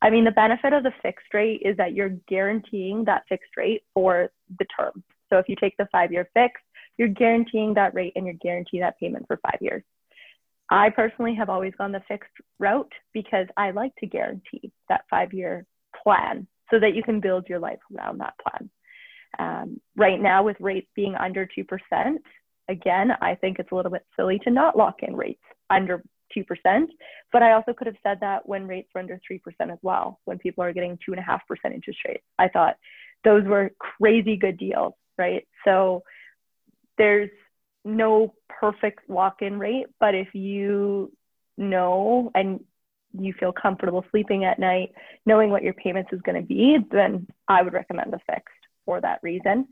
I 0.00 0.10
mean, 0.10 0.24
the 0.24 0.32
benefit 0.32 0.72
of 0.72 0.82
the 0.82 0.92
fixed 1.02 1.32
rate 1.32 1.62
is 1.64 1.76
that 1.76 1.94
you're 1.94 2.16
guaranteeing 2.28 3.04
that 3.04 3.22
fixed 3.28 3.56
rate 3.56 3.82
for 3.94 4.30
the 4.58 4.66
term. 4.76 5.04
So 5.30 5.38
if 5.38 5.48
you 5.48 5.56
take 5.56 5.76
the 5.76 5.88
five 5.92 6.12
year 6.12 6.28
fix, 6.34 6.60
you're 6.98 7.08
guaranteeing 7.08 7.74
that 7.74 7.94
rate 7.94 8.12
and 8.16 8.26
you're 8.26 8.34
guaranteeing 8.34 8.82
that 8.82 8.98
payment 8.98 9.26
for 9.26 9.38
five 9.38 9.58
years. 9.60 9.82
I 10.70 10.90
personally 10.90 11.34
have 11.34 11.48
always 11.48 11.74
gone 11.76 11.92
the 11.92 12.02
fixed 12.08 12.30
route 12.58 12.92
because 13.12 13.46
I 13.56 13.70
like 13.70 13.94
to 13.96 14.06
guarantee 14.06 14.72
that 14.88 15.04
five 15.10 15.32
year 15.32 15.66
plan 16.02 16.46
so 16.70 16.80
that 16.80 16.94
you 16.94 17.02
can 17.02 17.20
build 17.20 17.48
your 17.48 17.58
life 17.58 17.78
around 17.94 18.18
that 18.18 18.34
plan. 18.38 18.70
Um, 19.38 19.80
right 19.96 20.20
now, 20.20 20.42
with 20.42 20.56
rates 20.60 20.88
being 20.94 21.14
under 21.14 21.46
2%, 21.46 21.66
again, 22.68 23.12
I 23.20 23.34
think 23.34 23.58
it's 23.58 23.72
a 23.72 23.74
little 23.74 23.90
bit 23.90 24.06
silly 24.16 24.38
to 24.40 24.50
not 24.50 24.76
lock 24.76 25.02
in 25.02 25.16
rates 25.16 25.42
under 25.70 26.02
2%. 26.36 26.44
But 27.32 27.42
I 27.42 27.52
also 27.52 27.72
could 27.72 27.86
have 27.86 27.96
said 28.02 28.18
that 28.20 28.48
when 28.48 28.66
rates 28.66 28.88
were 28.94 29.00
under 29.00 29.20
3% 29.30 29.40
as 29.72 29.78
well, 29.82 30.20
when 30.24 30.38
people 30.38 30.64
are 30.64 30.72
getting 30.72 30.98
2.5% 31.08 31.40
interest 31.74 32.00
rates. 32.06 32.24
I 32.38 32.48
thought 32.48 32.76
those 33.24 33.44
were 33.44 33.72
crazy 33.78 34.36
good 34.36 34.58
deals, 34.58 34.94
right? 35.18 35.46
So 35.64 36.02
there's 36.98 37.30
no 37.84 38.34
perfect 38.48 39.08
lock 39.08 39.42
in 39.42 39.58
rate, 39.58 39.86
but 39.98 40.14
if 40.14 40.34
you 40.34 41.12
know 41.56 42.30
and 42.34 42.60
you 43.18 43.34
feel 43.38 43.52
comfortable 43.52 44.04
sleeping 44.10 44.44
at 44.44 44.58
night, 44.58 44.92
knowing 45.26 45.50
what 45.50 45.62
your 45.62 45.74
payments 45.74 46.10
is 46.12 46.20
going 46.22 46.40
to 46.40 46.46
be, 46.46 46.78
then 46.90 47.26
I 47.46 47.62
would 47.62 47.72
recommend 47.72 48.12
the 48.12 48.20
fixed 48.26 48.54
for 48.84 49.00
that 49.00 49.20
reason. 49.22 49.68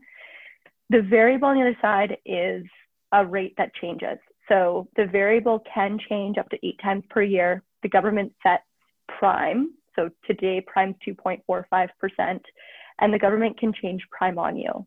The 0.91 1.01
variable 1.01 1.47
on 1.47 1.55
the 1.55 1.61
other 1.61 1.77
side 1.81 2.17
is 2.25 2.65
a 3.13 3.25
rate 3.25 3.53
that 3.57 3.73
changes. 3.75 4.17
So 4.49 4.89
the 4.97 5.05
variable 5.05 5.63
can 5.73 5.97
change 6.09 6.37
up 6.37 6.49
to 6.49 6.57
eight 6.67 6.79
times 6.83 7.05
per 7.09 7.21
year. 7.21 7.63
The 7.81 7.87
government 7.87 8.33
sets 8.43 8.63
prime. 9.07 9.71
So 9.95 10.09
today, 10.25 10.59
prime's 10.65 10.95
2.45%, 11.07 12.41
and 12.99 13.13
the 13.13 13.19
government 13.19 13.57
can 13.57 13.71
change 13.81 14.01
prime 14.11 14.37
on 14.37 14.57
you, 14.57 14.85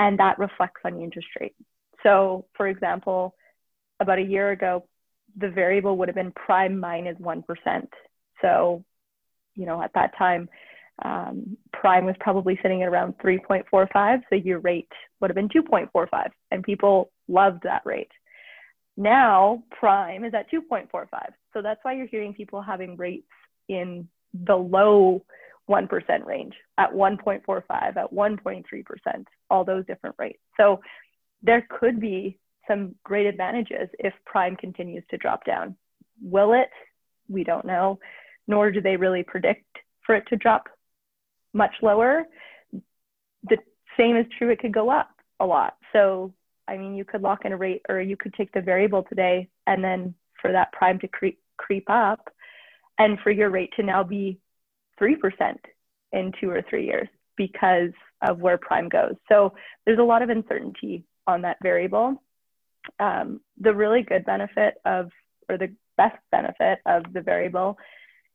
and 0.00 0.18
that 0.18 0.38
reflects 0.40 0.80
on 0.84 0.94
the 0.94 1.02
interest 1.02 1.28
rate. 1.38 1.54
So, 2.02 2.46
for 2.56 2.66
example, 2.66 3.36
about 4.00 4.18
a 4.18 4.22
year 4.22 4.50
ago, 4.50 4.86
the 5.36 5.50
variable 5.50 5.96
would 5.98 6.08
have 6.08 6.16
been 6.16 6.32
prime 6.32 6.80
minus 6.80 7.18
1. 7.18 7.44
So, 8.42 8.84
you 9.54 9.66
know, 9.66 9.80
at 9.80 9.92
that 9.94 10.16
time, 10.18 10.48
um, 11.02 11.56
prime 11.72 12.04
was 12.04 12.14
probably 12.20 12.58
sitting 12.62 12.82
at 12.82 12.88
around 12.88 13.14
3.45, 13.18 14.22
so 14.28 14.36
your 14.36 14.60
rate 14.60 14.88
would 15.20 15.30
have 15.30 15.34
been 15.34 15.48
2.45, 15.48 16.28
and 16.50 16.62
people 16.62 17.10
loved 17.28 17.62
that 17.64 17.82
rate. 17.84 18.10
Now, 18.96 19.64
prime 19.70 20.24
is 20.24 20.34
at 20.34 20.50
2.45, 20.50 21.08
so 21.52 21.62
that's 21.62 21.80
why 21.82 21.94
you're 21.94 22.06
hearing 22.06 22.32
people 22.32 22.62
having 22.62 22.96
rates 22.96 23.26
in 23.68 24.08
the 24.32 24.54
low 24.56 25.24
1% 25.68 26.24
range, 26.24 26.54
at 26.78 26.92
1.45, 26.92 27.96
at 27.96 28.12
1.3%, 28.12 29.24
all 29.50 29.64
those 29.64 29.86
different 29.86 30.16
rates. 30.18 30.40
So 30.56 30.80
there 31.42 31.66
could 31.68 32.00
be 32.00 32.38
some 32.68 32.94
great 33.04 33.26
advantages 33.26 33.88
if 33.98 34.14
prime 34.24 34.56
continues 34.56 35.04
to 35.10 35.16
drop 35.16 35.44
down. 35.44 35.76
Will 36.22 36.52
it? 36.52 36.70
We 37.28 37.44
don't 37.44 37.64
know, 37.64 37.98
nor 38.46 38.70
do 38.70 38.80
they 38.80 38.96
really 38.96 39.22
predict 39.22 39.64
for 40.04 40.14
it 40.14 40.24
to 40.28 40.36
drop 40.36 40.68
much 41.54 41.72
lower, 41.80 42.24
the 43.44 43.56
same 43.96 44.16
is 44.16 44.26
true, 44.36 44.50
it 44.50 44.58
could 44.58 44.74
go 44.74 44.90
up 44.90 45.10
a 45.40 45.46
lot. 45.46 45.76
So, 45.92 46.34
I 46.68 46.76
mean, 46.76 46.94
you 46.94 47.04
could 47.04 47.22
lock 47.22 47.44
in 47.44 47.52
a 47.52 47.56
rate 47.56 47.82
or 47.88 48.00
you 48.00 48.16
could 48.16 48.34
take 48.34 48.52
the 48.52 48.60
variable 48.60 49.04
today 49.04 49.48
and 49.66 49.82
then 49.82 50.14
for 50.40 50.52
that 50.52 50.72
prime 50.72 50.98
to 51.00 51.08
creep, 51.08 51.38
creep 51.56 51.88
up 51.88 52.28
and 52.98 53.18
for 53.20 53.30
your 53.30 53.50
rate 53.50 53.72
to 53.76 53.82
now 53.82 54.02
be 54.02 54.38
3% 55.00 55.56
in 56.12 56.32
two 56.40 56.50
or 56.50 56.62
three 56.68 56.86
years 56.86 57.08
because 57.36 57.90
of 58.22 58.38
where 58.38 58.58
prime 58.58 58.88
goes. 58.88 59.14
So, 59.28 59.54
there's 59.86 59.98
a 59.98 60.02
lot 60.02 60.22
of 60.22 60.28
uncertainty 60.28 61.04
on 61.26 61.42
that 61.42 61.58
variable. 61.62 62.22
Um, 63.00 63.40
the 63.58 63.74
really 63.74 64.02
good 64.02 64.24
benefit 64.24 64.74
of, 64.84 65.10
or 65.48 65.58
the 65.58 65.74
best 65.96 66.18
benefit 66.30 66.80
of 66.86 67.12
the 67.12 67.20
variable 67.20 67.78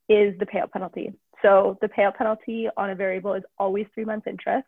is 0.07 0.37
the 0.39 0.45
payout 0.45 0.71
penalty. 0.71 1.13
So 1.41 1.77
the 1.81 1.87
payout 1.87 2.15
penalty 2.15 2.67
on 2.77 2.89
a 2.89 2.95
variable 2.95 3.33
is 3.33 3.43
always 3.57 3.85
three 3.93 4.05
months 4.05 4.27
interest. 4.27 4.67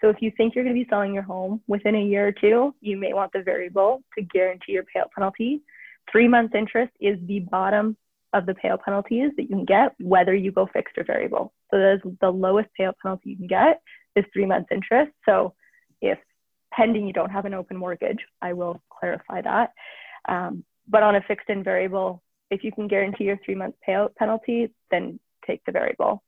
So 0.00 0.08
if 0.08 0.16
you 0.20 0.32
think 0.36 0.54
you're 0.54 0.64
going 0.64 0.76
to 0.76 0.84
be 0.84 0.88
selling 0.88 1.12
your 1.12 1.22
home 1.22 1.60
within 1.66 1.96
a 1.96 2.02
year 2.02 2.28
or 2.28 2.32
two, 2.32 2.74
you 2.80 2.96
may 2.96 3.12
want 3.12 3.32
the 3.32 3.42
variable 3.42 4.02
to 4.16 4.24
guarantee 4.24 4.72
your 4.72 4.84
payout 4.84 5.10
penalty. 5.14 5.62
Three 6.10 6.28
months 6.28 6.54
interest 6.54 6.92
is 7.00 7.18
the 7.26 7.40
bottom 7.40 7.96
of 8.32 8.46
the 8.46 8.54
payout 8.54 8.82
penalties 8.84 9.32
that 9.36 9.42
you 9.42 9.48
can 9.48 9.64
get, 9.64 9.94
whether 10.00 10.34
you 10.34 10.52
go 10.52 10.68
fixed 10.72 10.96
or 10.98 11.04
variable. 11.04 11.52
So 11.70 11.78
that 11.78 11.94
is 12.04 12.12
the 12.20 12.30
lowest 12.30 12.68
payout 12.78 12.94
penalty 13.02 13.30
you 13.30 13.36
can 13.36 13.46
get 13.46 13.80
is 14.14 14.24
three 14.32 14.46
months 14.46 14.68
interest. 14.70 15.12
So 15.24 15.54
if 16.00 16.18
pending 16.72 17.06
you 17.06 17.12
don't 17.12 17.30
have 17.30 17.44
an 17.44 17.54
open 17.54 17.76
mortgage, 17.76 18.18
I 18.42 18.52
will 18.52 18.82
clarify 18.90 19.42
that. 19.42 19.72
Um, 20.28 20.64
but 20.86 21.02
on 21.02 21.16
a 21.16 21.22
fixed 21.22 21.48
and 21.48 21.64
variable, 21.64 22.22
if 22.50 22.64
you 22.64 22.72
can 22.72 22.88
guarantee 22.88 23.24
your 23.24 23.38
three 23.44 23.54
month 23.54 23.74
payout 23.86 24.14
penalty, 24.16 24.72
then 24.90 25.18
take 25.48 25.64
the 25.64 25.72
variable. 25.72 26.22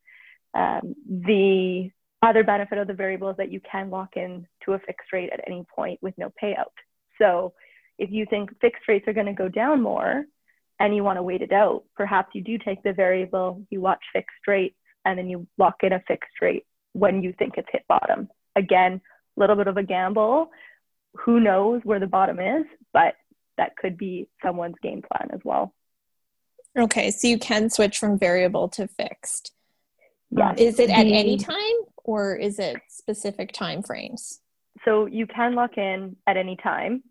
Um, 0.55 0.95
the 1.09 1.91
other 2.23 2.45
benefit 2.45 2.79
of 2.79 2.87
the 2.87 2.95
variable 2.95 3.31
is 3.31 3.37
that 3.37 3.53
you 3.53 3.61
can 3.61 3.91
lock 3.91 4.17
in 4.17 4.47
to 4.65 4.73
a 4.73 4.79
fixed 4.79 5.13
rate 5.13 5.31
at 5.33 5.45
any 5.47 5.65
point 5.75 6.01
with 6.03 6.15
no 6.19 6.33
payout. 6.43 6.75
So 7.21 7.55
if 7.99 8.11
you 8.11 8.27
think 8.29 8.51
fixed 8.61 8.89
rates 8.89 9.07
are 9.09 9.13
going 9.13 9.27
to 9.27 9.33
go 9.33 9.49
down 9.49 9.83
more 9.83 10.25
and 10.79 10.97
you 10.97 11.05
want 11.05 11.19
to 11.19 11.23
wait 11.23 11.43
it 11.43 11.53
out, 11.53 11.85
perhaps 11.97 12.31
you 12.35 12.43
do 12.43 12.59
take 12.59 12.83
the 12.83 12.93
variable, 12.93 13.63
you 13.71 13.81
watch 13.81 14.03
fixed 14.13 14.47
rates, 14.47 14.77
and 15.05 15.19
then 15.19 15.29
you 15.29 15.47
lock 15.59 15.77
in 15.83 15.93
a 15.93 16.03
fixed 16.09 16.41
rate 16.41 16.65
when 16.93 17.23
you 17.23 17.33
think 17.39 17.55
it's 17.57 17.69
hit 17.71 17.85
bottom. 17.89 18.29
Again, 18.57 19.01
a 19.37 19.41
little 19.41 19.57
bit 19.57 19.69
of 19.69 19.77
a 19.77 19.83
gamble. 19.83 20.51
Who 21.25 21.41
knows 21.41 21.81
where 21.85 22.01
the 22.01 22.07
bottom 22.07 22.39
is, 22.39 22.65
but 22.93 23.15
that 23.57 23.77
could 23.77 23.97
be 23.97 24.29
someone's 24.43 24.77
game 24.83 25.03
plan 25.03 25.31
as 25.33 25.41
well. 25.45 25.75
Okay, 26.79 27.11
so 27.11 27.29
you 27.29 27.39
can 27.39 27.69
switch 27.71 27.99
from 27.99 28.19
variable 28.19 28.69
to 28.71 28.87
fixed. 28.87 29.53
Um, 30.33 30.39
yeah. 30.39 30.55
is 30.57 30.79
it 30.79 30.91
at 30.91 31.07
any 31.07 31.37
time 31.37 31.57
or 32.05 32.37
is 32.37 32.59
it 32.59 32.77
specific 32.89 33.53
time 33.53 33.83
frames? 33.83 34.41
So 34.85 35.07
you 35.07 35.27
can 35.27 35.55
lock 35.55 35.77
in 35.77 36.17
at 36.27 36.37
any 36.37 36.57
time. 36.57 37.03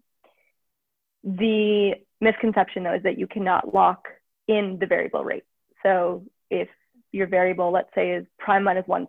The 1.24 1.96
misconception 2.22 2.84
though 2.84 2.96
is 2.96 3.04
that 3.04 3.20
you 3.20 3.28
cannot 3.28 3.74
lock 3.74 4.08
in 4.48 4.78
the 4.80 4.88
variable 4.88 5.24
rate. 5.24 5.44
So 5.84 6.24
if 6.50 6.70
your 7.12 7.28
variable, 7.28 7.72
let's 7.72 7.90
say, 7.96 8.12
is 8.12 8.26
prime 8.38 8.64
minus 8.64 8.88
1, 8.88 9.08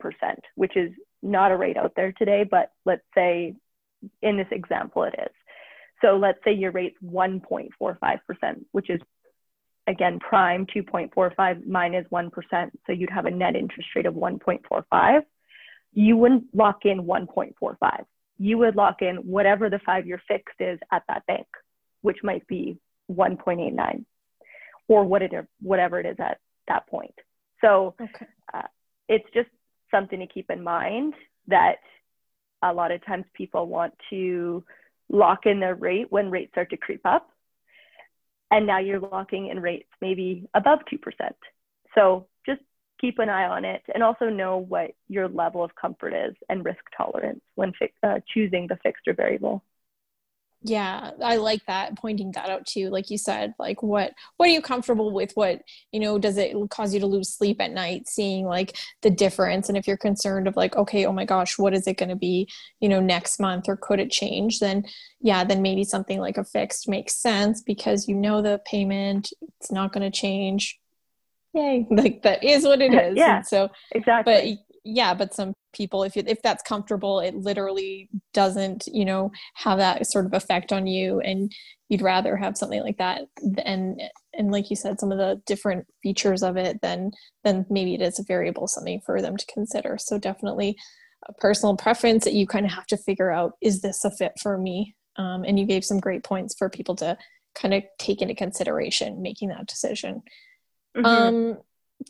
which 0.54 0.76
is 0.76 0.90
not 1.22 1.52
a 1.52 1.56
rate 1.56 1.76
out 1.76 1.92
there 1.96 2.12
today, 2.12 2.44
but 2.48 2.72
let's 2.84 3.02
say 3.14 3.54
in 4.22 4.36
this 4.36 4.46
example 4.50 5.04
it 5.04 5.14
is. 5.18 5.32
So 6.02 6.16
let's 6.16 6.38
say 6.44 6.52
your 6.52 6.72
rate's 6.72 6.96
1.45%, 7.04 8.20
which 8.72 8.88
is 8.88 9.00
again 9.90 10.18
prime 10.18 10.66
2.45 10.66 11.66
minus 11.66 12.06
1. 12.08 12.30
So 12.86 12.92
you'd 12.92 13.10
have 13.10 13.26
a 13.26 13.30
net 13.30 13.56
interest 13.56 13.88
rate 13.94 14.06
of 14.06 14.14
1.45. 14.14 15.22
You 15.92 16.16
wouldn't 16.16 16.44
lock 16.54 16.84
in 16.84 17.02
1.45. 17.02 18.04
You 18.38 18.58
would 18.58 18.76
lock 18.76 19.02
in 19.02 19.16
whatever 19.16 19.68
the 19.68 19.80
five 19.84 20.06
year 20.06 20.22
fixed 20.26 20.60
is 20.60 20.78
at 20.90 21.02
that 21.08 21.26
bank, 21.26 21.46
which 22.00 22.18
might 22.22 22.46
be 22.46 22.78
1.89 23.10 24.04
or 24.88 25.04
whatever 25.04 26.00
it 26.00 26.06
is 26.06 26.16
at 26.18 26.38
that 26.68 26.86
point. 26.86 27.14
So 27.60 27.94
okay. 28.00 28.26
uh, 28.54 28.62
it's 29.08 29.28
just 29.34 29.48
something 29.90 30.20
to 30.20 30.26
keep 30.26 30.50
in 30.50 30.62
mind 30.62 31.14
that 31.48 31.76
a 32.62 32.72
lot 32.72 32.92
of 32.92 33.04
times 33.04 33.24
people 33.34 33.66
want 33.66 33.94
to 34.10 34.64
lock 35.08 35.46
in 35.46 35.60
their 35.60 35.74
rate 35.74 36.06
when 36.10 36.30
rates 36.30 36.52
start 36.52 36.70
to 36.70 36.76
creep 36.76 37.00
up. 37.04 37.28
And 38.50 38.66
now 38.66 38.78
you're 38.78 39.00
locking 39.00 39.48
in 39.48 39.60
rates 39.60 39.88
maybe 40.00 40.48
above 40.54 40.80
2%. 40.92 40.98
So 41.94 42.26
just 42.46 42.60
keep 43.00 43.18
an 43.18 43.28
eye 43.28 43.46
on 43.46 43.64
it 43.64 43.82
and 43.94 44.02
also 44.02 44.28
know 44.28 44.58
what 44.58 44.92
your 45.08 45.28
level 45.28 45.64
of 45.64 45.74
comfort 45.74 46.12
is 46.12 46.34
and 46.48 46.64
risk 46.64 46.80
tolerance 46.96 47.40
when 47.54 47.72
fi- 47.78 47.92
uh, 48.02 48.20
choosing 48.32 48.66
the 48.66 48.78
fixed 48.82 49.06
or 49.08 49.14
variable 49.14 49.62
yeah 50.62 51.12
i 51.24 51.36
like 51.36 51.64
that 51.66 51.96
pointing 51.96 52.30
that 52.32 52.50
out 52.50 52.66
too 52.66 52.90
like 52.90 53.08
you 53.10 53.16
said 53.16 53.54
like 53.58 53.82
what 53.82 54.12
what 54.36 54.48
are 54.48 54.52
you 54.52 54.62
comfortable 54.62 55.12
with? 55.12 55.32
What 55.34 55.62
you 55.92 56.00
know 56.00 56.18
does 56.18 56.38
it 56.38 56.54
cause 56.70 56.94
you 56.94 57.00
to 57.00 57.06
lose 57.06 57.28
sleep 57.28 57.60
at 57.60 57.72
night 57.72 58.08
seeing 58.08 58.46
like 58.46 58.76
the 59.02 59.10
difference? 59.10 59.68
And 59.68 59.76
if 59.76 59.86
you're 59.86 59.96
concerned 59.96 60.48
of 60.48 60.56
like 60.56 60.76
okay 60.76 61.06
oh 61.06 61.12
my 61.12 61.24
gosh 61.24 61.58
what 61.58 61.74
is 61.74 61.86
it 61.86 61.96
going 61.96 62.08
to 62.08 62.16
be 62.16 62.48
you 62.80 62.88
know 62.88 63.00
next 63.00 63.40
month 63.40 63.68
or 63.68 63.76
could 63.76 64.00
it 64.00 64.10
change? 64.10 64.60
Then 64.60 64.84
yeah 65.20 65.44
then 65.44 65.62
maybe 65.62 65.84
something 65.84 66.18
like 66.18 66.38
a 66.38 66.44
fixed 66.44 66.88
makes 66.88 67.14
sense 67.14 67.62
because 67.62 68.08
you 68.08 68.14
know 68.14 68.42
the 68.42 68.60
payment 68.64 69.32
it's 69.58 69.70
not 69.70 69.92
going 69.92 70.10
to 70.10 70.16
change. 70.16 70.78
Yay 71.52 71.86
like 71.90 72.22
that 72.22 72.42
is 72.44 72.64
what 72.64 72.80
it 72.80 72.94
is. 72.94 73.16
yeah 73.16 73.38
and 73.38 73.46
so 73.46 73.70
exactly. 73.92 74.32
but 74.32 74.80
yeah 74.84 75.14
but 75.14 75.34
some 75.34 75.52
people 75.72 76.02
if 76.02 76.16
if 76.16 76.42
that's 76.42 76.62
comfortable 76.62 77.20
it 77.20 77.34
literally 77.34 78.08
doesn't 78.34 78.84
you 78.86 79.04
know 79.04 79.30
have 79.54 79.78
that 79.78 80.06
sort 80.06 80.26
of 80.26 80.34
effect 80.34 80.72
on 80.72 80.86
you 80.86 81.20
and 81.20 81.52
you'd 81.90 82.00
rather 82.02 82.36
have 82.36 82.56
something 82.56 82.80
like 82.80 82.96
that. 82.98 83.22
And 83.64 84.00
and 84.32 84.50
like 84.50 84.70
you 84.70 84.76
said 84.76 84.98
some 84.98 85.12
of 85.12 85.18
the 85.18 85.42
different 85.44 85.86
features 86.02 86.42
of 86.42 86.56
it 86.56 86.80
then 86.80 87.10
then 87.44 87.66
maybe 87.68 87.94
it 87.94 88.00
is 88.00 88.18
a 88.18 88.24
variable 88.24 88.66
something 88.68 89.02
for 89.04 89.20
them 89.20 89.36
to 89.36 89.46
consider. 89.52 89.98
So 89.98 90.16
definitely 90.16 90.76
a 91.28 91.34
personal 91.34 91.76
preference 91.76 92.24
that 92.24 92.32
you 92.32 92.46
kind 92.46 92.64
of 92.64 92.72
have 92.72 92.86
to 92.86 92.96
figure 92.96 93.30
out 93.30 93.52
is 93.60 93.82
this 93.82 94.04
a 94.04 94.10
fit 94.10 94.32
for 94.40 94.56
me? 94.56 94.94
Um, 95.16 95.44
and 95.44 95.58
you 95.58 95.66
gave 95.66 95.84
some 95.84 96.00
great 96.00 96.22
points 96.22 96.54
for 96.56 96.70
people 96.70 96.94
to 96.96 97.18
kind 97.56 97.74
of 97.74 97.82
take 97.98 98.22
into 98.22 98.34
consideration 98.34 99.20
making 99.20 99.48
that 99.48 99.66
decision. 99.66 100.22
Mm-hmm. 100.96 101.06
um, 101.06 101.58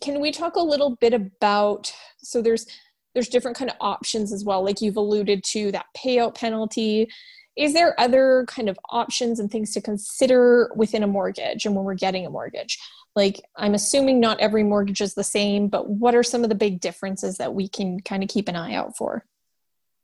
can 0.00 0.20
we 0.20 0.30
talk 0.30 0.56
a 0.56 0.60
little 0.60 0.96
bit 0.96 1.12
about 1.12 1.92
so 2.18 2.40
there's 2.40 2.66
there's 3.14 3.28
different 3.28 3.56
kind 3.56 3.70
of 3.70 3.76
options 3.80 4.32
as 4.32 4.44
well 4.44 4.64
like 4.64 4.80
you've 4.80 4.96
alluded 4.96 5.42
to 5.44 5.72
that 5.72 5.86
payout 5.96 6.34
penalty. 6.34 7.08
Is 7.56 7.74
there 7.74 7.98
other 7.98 8.44
kind 8.48 8.68
of 8.68 8.78
options 8.90 9.40
and 9.40 9.50
things 9.50 9.72
to 9.74 9.80
consider 9.80 10.70
within 10.76 11.02
a 11.02 11.06
mortgage 11.06 11.66
and 11.66 11.74
when 11.74 11.84
we're 11.84 11.94
getting 11.94 12.26
a 12.26 12.30
mortgage? 12.30 12.78
Like 13.16 13.40
i'm 13.56 13.74
assuming 13.74 14.20
not 14.20 14.40
every 14.40 14.62
mortgage 14.62 15.00
is 15.00 15.14
the 15.14 15.24
same 15.24 15.68
but 15.68 15.88
what 15.88 16.14
are 16.14 16.22
some 16.22 16.42
of 16.42 16.48
the 16.48 16.54
big 16.54 16.80
differences 16.80 17.38
that 17.38 17.54
we 17.54 17.68
can 17.68 18.00
kind 18.00 18.22
of 18.22 18.28
keep 18.28 18.48
an 18.48 18.56
eye 18.56 18.74
out 18.74 18.96
for? 18.96 19.24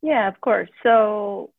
Yeah 0.02 0.28
of 0.28 0.40
course. 0.40 0.70
So 0.82 1.52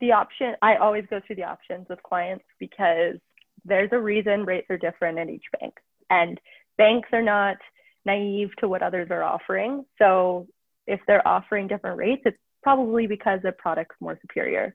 the 0.00 0.12
option 0.12 0.54
i 0.62 0.76
always 0.76 1.04
go 1.10 1.20
through 1.26 1.36
the 1.36 1.44
options 1.44 1.86
with 1.88 2.02
clients 2.02 2.44
because 2.58 3.16
there's 3.64 3.90
a 3.92 3.98
reason 3.98 4.44
rates 4.44 4.66
are 4.70 4.78
different 4.78 5.18
in 5.18 5.30
each 5.30 5.44
bank. 5.58 5.74
And 6.08 6.40
banks 6.76 7.08
are 7.12 7.22
not 7.22 7.56
naive 8.04 8.50
to 8.58 8.68
what 8.68 8.82
others 8.82 9.08
are 9.10 9.22
offering. 9.22 9.84
So 9.98 10.48
if 10.86 11.00
they're 11.06 11.26
offering 11.26 11.68
different 11.68 11.98
rates, 11.98 12.22
it's 12.24 12.38
probably 12.62 13.06
because 13.06 13.40
their 13.42 13.52
product's 13.52 13.96
more 14.00 14.18
superior 14.20 14.74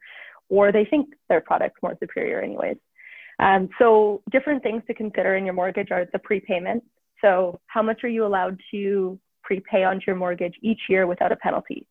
or 0.49 0.71
they 0.71 0.85
think 0.85 1.09
their 1.29 1.41
product's 1.41 1.81
more 1.81 1.95
superior 1.99 2.41
anyways. 2.41 2.77
Um, 3.39 3.69
so 3.79 4.21
different 4.31 4.63
things 4.63 4.83
to 4.87 4.93
consider 4.93 5.35
in 5.35 5.45
your 5.45 5.53
mortgage 5.53 5.91
are 5.91 6.05
the 6.13 6.19
prepayment. 6.19 6.83
So 7.21 7.59
how 7.67 7.81
much 7.81 8.03
are 8.03 8.09
you 8.09 8.25
allowed 8.25 8.59
to 8.71 9.19
prepay 9.43 9.83
onto 9.83 10.05
your 10.07 10.15
mortgage 10.15 10.55
each 10.61 10.81
year 10.89 11.07
without 11.07 11.31
a 11.31 11.35
penalty? 11.37 11.87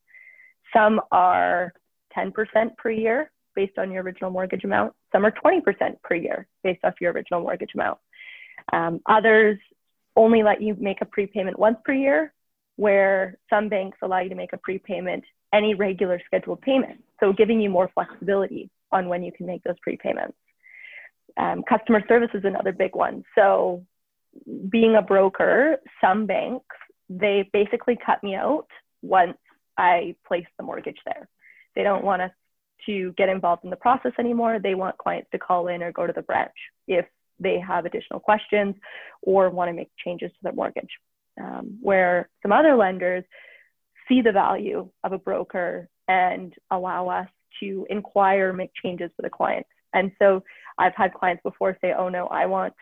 Some 0.73 1.01
are 1.13 1.73
10% 2.17 2.33
per 2.77 2.91
year 2.91 3.31
based 3.55 3.79
on 3.79 3.91
your 3.91 4.03
original 4.03 4.31
mortgage 4.31 4.65
amount. 4.65 4.93
Some 5.13 5.25
are 5.25 5.33
20% 5.33 5.61
per 6.03 6.15
year 6.15 6.47
based 6.63 6.81
off 6.85 6.95
your 7.01 7.13
original 7.13 7.41
mortgage 7.41 7.71
amount. 7.75 7.99
Um, 8.73 9.01
others 9.07 9.59
only 10.17 10.43
let 10.43 10.63
you 10.63 10.77
make 10.79 11.01
a 11.01 11.05
prepayment 11.05 11.59
once 11.59 11.77
per 11.85 11.93
year 11.93 12.34
where 12.77 13.39
some 13.51 13.69
banks 13.69 13.99
allow 14.03 14.21
you 14.21 14.29
to 14.29 14.35
make 14.35 14.53
a 14.53 14.59
prepayment 14.59 15.25
any 15.55 15.75
regular 15.75 16.21
scheduled 16.27 16.61
payment. 16.63 17.03
So 17.21 17.33
giving 17.33 17.61
you 17.61 17.71
more 17.71 17.89
flexibility 17.95 18.71
on 18.91 19.09
when 19.09 19.23
you 19.23 19.31
can 19.31 19.47
make 19.47 19.63
those 19.63 19.77
prepayments. 19.87 20.35
Um, 21.37 21.63
customer 21.69 22.03
service 22.09 22.31
is 22.35 22.45
another 22.45 22.73
big 22.73 22.95
one. 22.95 23.25
So 23.37 23.85
being 24.69 24.97
a 24.97 25.03
broker, 25.03 25.77
some 26.01 26.27
banks, 26.27 26.77
they 27.09 27.49
basically 27.53 27.97
cut 28.05 28.23
me 28.23 28.35
out 28.35 28.67
once 29.03 29.39
I 29.79 30.17
place 30.27 30.47
the 30.59 30.65
mortgage 30.65 30.99
there. 31.05 31.29
They 31.77 31.83
don't 31.83 32.05
want 32.05 32.23
us 32.23 32.31
to 32.87 33.13
get 33.17 33.29
involved 33.29 33.65
in 33.65 33.71
the 33.71 33.77
process 33.77 34.13
anymore. 34.19 34.59
They 34.59 34.75
want 34.75 34.99
clients 34.99 35.31
to 35.33 35.39
call 35.39 35.69
in 35.69 35.83
or 35.83 35.93
go 35.93 36.07
to 36.07 36.13
the 36.13 36.23
branch 36.23 36.53
if 36.87 37.07
they 37.39 37.59
have 37.59 37.85
additional 37.85 38.21
questions 38.21 38.75
or 39.23 39.51
want 39.51 39.69
to 39.69 39.73
make 39.73 39.91
changes 40.05 40.31
to 40.31 40.39
their 40.43 40.53
mortgage 40.53 40.91
um, 41.41 41.79
where 41.81 42.29
some 42.43 42.53
other 42.53 42.77
lenders 42.77 43.25
see 44.09 44.23
the 44.23 44.33
value 44.33 44.89
of 45.03 45.13
a 45.13 45.19
broker 45.19 45.89
and 46.09 46.55
allow 46.71 47.09
us 47.09 47.29
to 47.61 47.87
inquire, 47.89 48.53
make 48.53 48.71
changes 48.83 49.11
for 49.17 49.23
the 49.23 49.31
client. 49.31 49.67
And 49.93 50.13
so 50.19 50.43
I've 50.79 50.95
had 50.95 51.15
clients 51.15 51.43
before 51.43 51.79
say, 51.81 51.93
oh 51.97 52.09
no, 52.09 52.27
I 52.27 52.47
want 52.47 52.75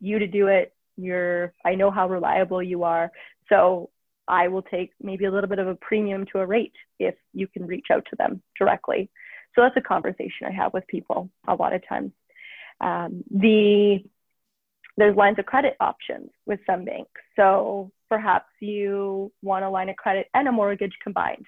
you 0.00 0.18
to 0.18 0.26
do 0.26 0.46
it. 0.46 0.74
You're, 0.96 1.52
I 1.64 1.74
know 1.74 1.90
how 1.90 2.08
reliable 2.08 2.62
you 2.62 2.84
are. 2.84 3.10
So 3.48 3.90
I 4.28 4.48
will 4.48 4.62
take 4.62 4.92
maybe 5.00 5.24
a 5.24 5.30
little 5.30 5.48
bit 5.48 5.58
of 5.58 5.66
a 5.66 5.74
premium 5.74 6.26
to 6.32 6.38
a 6.38 6.46
rate 6.46 6.74
if 6.98 7.14
you 7.32 7.46
can 7.46 7.66
reach 7.66 7.86
out 7.92 8.06
to 8.10 8.16
them 8.16 8.42
directly. 8.58 9.10
So 9.54 9.62
that's 9.62 9.76
a 9.76 9.80
conversation 9.80 10.46
I 10.46 10.52
have 10.52 10.72
with 10.72 10.86
people 10.86 11.28
a 11.46 11.54
lot 11.54 11.74
of 11.74 11.86
times. 11.86 12.12
Um, 12.80 13.24
the 13.30 14.04
there's 14.96 15.16
lines 15.16 15.38
of 15.38 15.46
credit 15.46 15.76
options 15.80 16.30
with 16.46 16.60
some 16.66 16.84
banks. 16.84 17.20
So 17.36 17.90
perhaps 18.08 18.50
you 18.60 19.32
want 19.42 19.64
a 19.64 19.70
line 19.70 19.88
of 19.88 19.96
credit 19.96 20.26
and 20.34 20.48
a 20.48 20.52
mortgage 20.52 20.92
combined. 21.02 21.46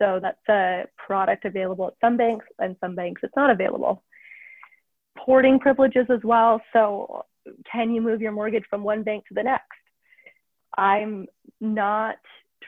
So 0.00 0.18
that's 0.20 0.48
a 0.48 0.84
product 0.96 1.44
available 1.44 1.88
at 1.88 1.94
some 2.00 2.16
banks 2.16 2.46
and 2.58 2.76
some 2.80 2.94
banks 2.94 3.20
it's 3.22 3.36
not 3.36 3.50
available. 3.50 4.02
Porting 5.16 5.58
privileges 5.58 6.06
as 6.08 6.20
well. 6.24 6.60
So 6.72 7.26
can 7.70 7.92
you 7.92 8.00
move 8.00 8.20
your 8.20 8.32
mortgage 8.32 8.64
from 8.68 8.82
one 8.82 9.02
bank 9.02 9.26
to 9.28 9.34
the 9.34 9.42
next? 9.42 9.66
I'm 10.76 11.26
not 11.60 12.16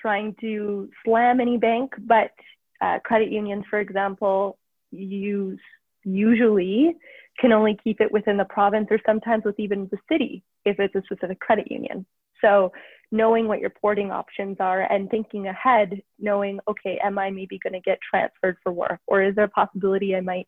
trying 0.01 0.35
to 0.41 0.91
slam 1.05 1.41
any 1.41 1.57
bank, 1.57 1.93
but 1.99 2.33
uh, 2.81 2.99
credit 3.05 3.31
unions, 3.31 3.65
for 3.71 3.81
example, 3.81 4.59
use 4.91 5.61
usually 6.05 6.97
can 7.39 7.53
only 7.53 7.79
keep 7.83 8.01
it 8.01 8.13
within 8.13 8.37
the 8.37 8.45
province 8.45 8.89
or 8.91 8.99
sometimes 9.07 9.45
with 9.45 9.59
even 9.59 9.89
the 9.91 9.99
city 10.11 10.43
if 10.65 10.79
it's 10.79 10.95
a 10.95 11.03
specific 11.03 11.41
credit 11.41 11.71
union. 11.71 12.07
So 12.41 12.73
knowing 13.11 13.47
what 13.49 13.61
your 13.61 13.71
porting 13.71 14.11
options 14.11 14.57
are 14.61 14.83
and 14.83 15.11
thinking 15.11 15.47
ahead, 15.47 16.03
knowing, 16.19 16.61
okay, 16.69 16.99
am 17.03 17.19
I 17.19 17.31
maybe 17.31 17.59
going 17.59 17.75
to 17.75 17.81
get 17.81 17.99
transferred 18.09 18.57
for 18.63 18.73
work? 18.73 19.01
Or 19.07 19.23
is 19.23 19.35
there 19.35 19.45
a 19.45 19.49
possibility 19.49 20.15
I 20.15 20.21
might, 20.21 20.47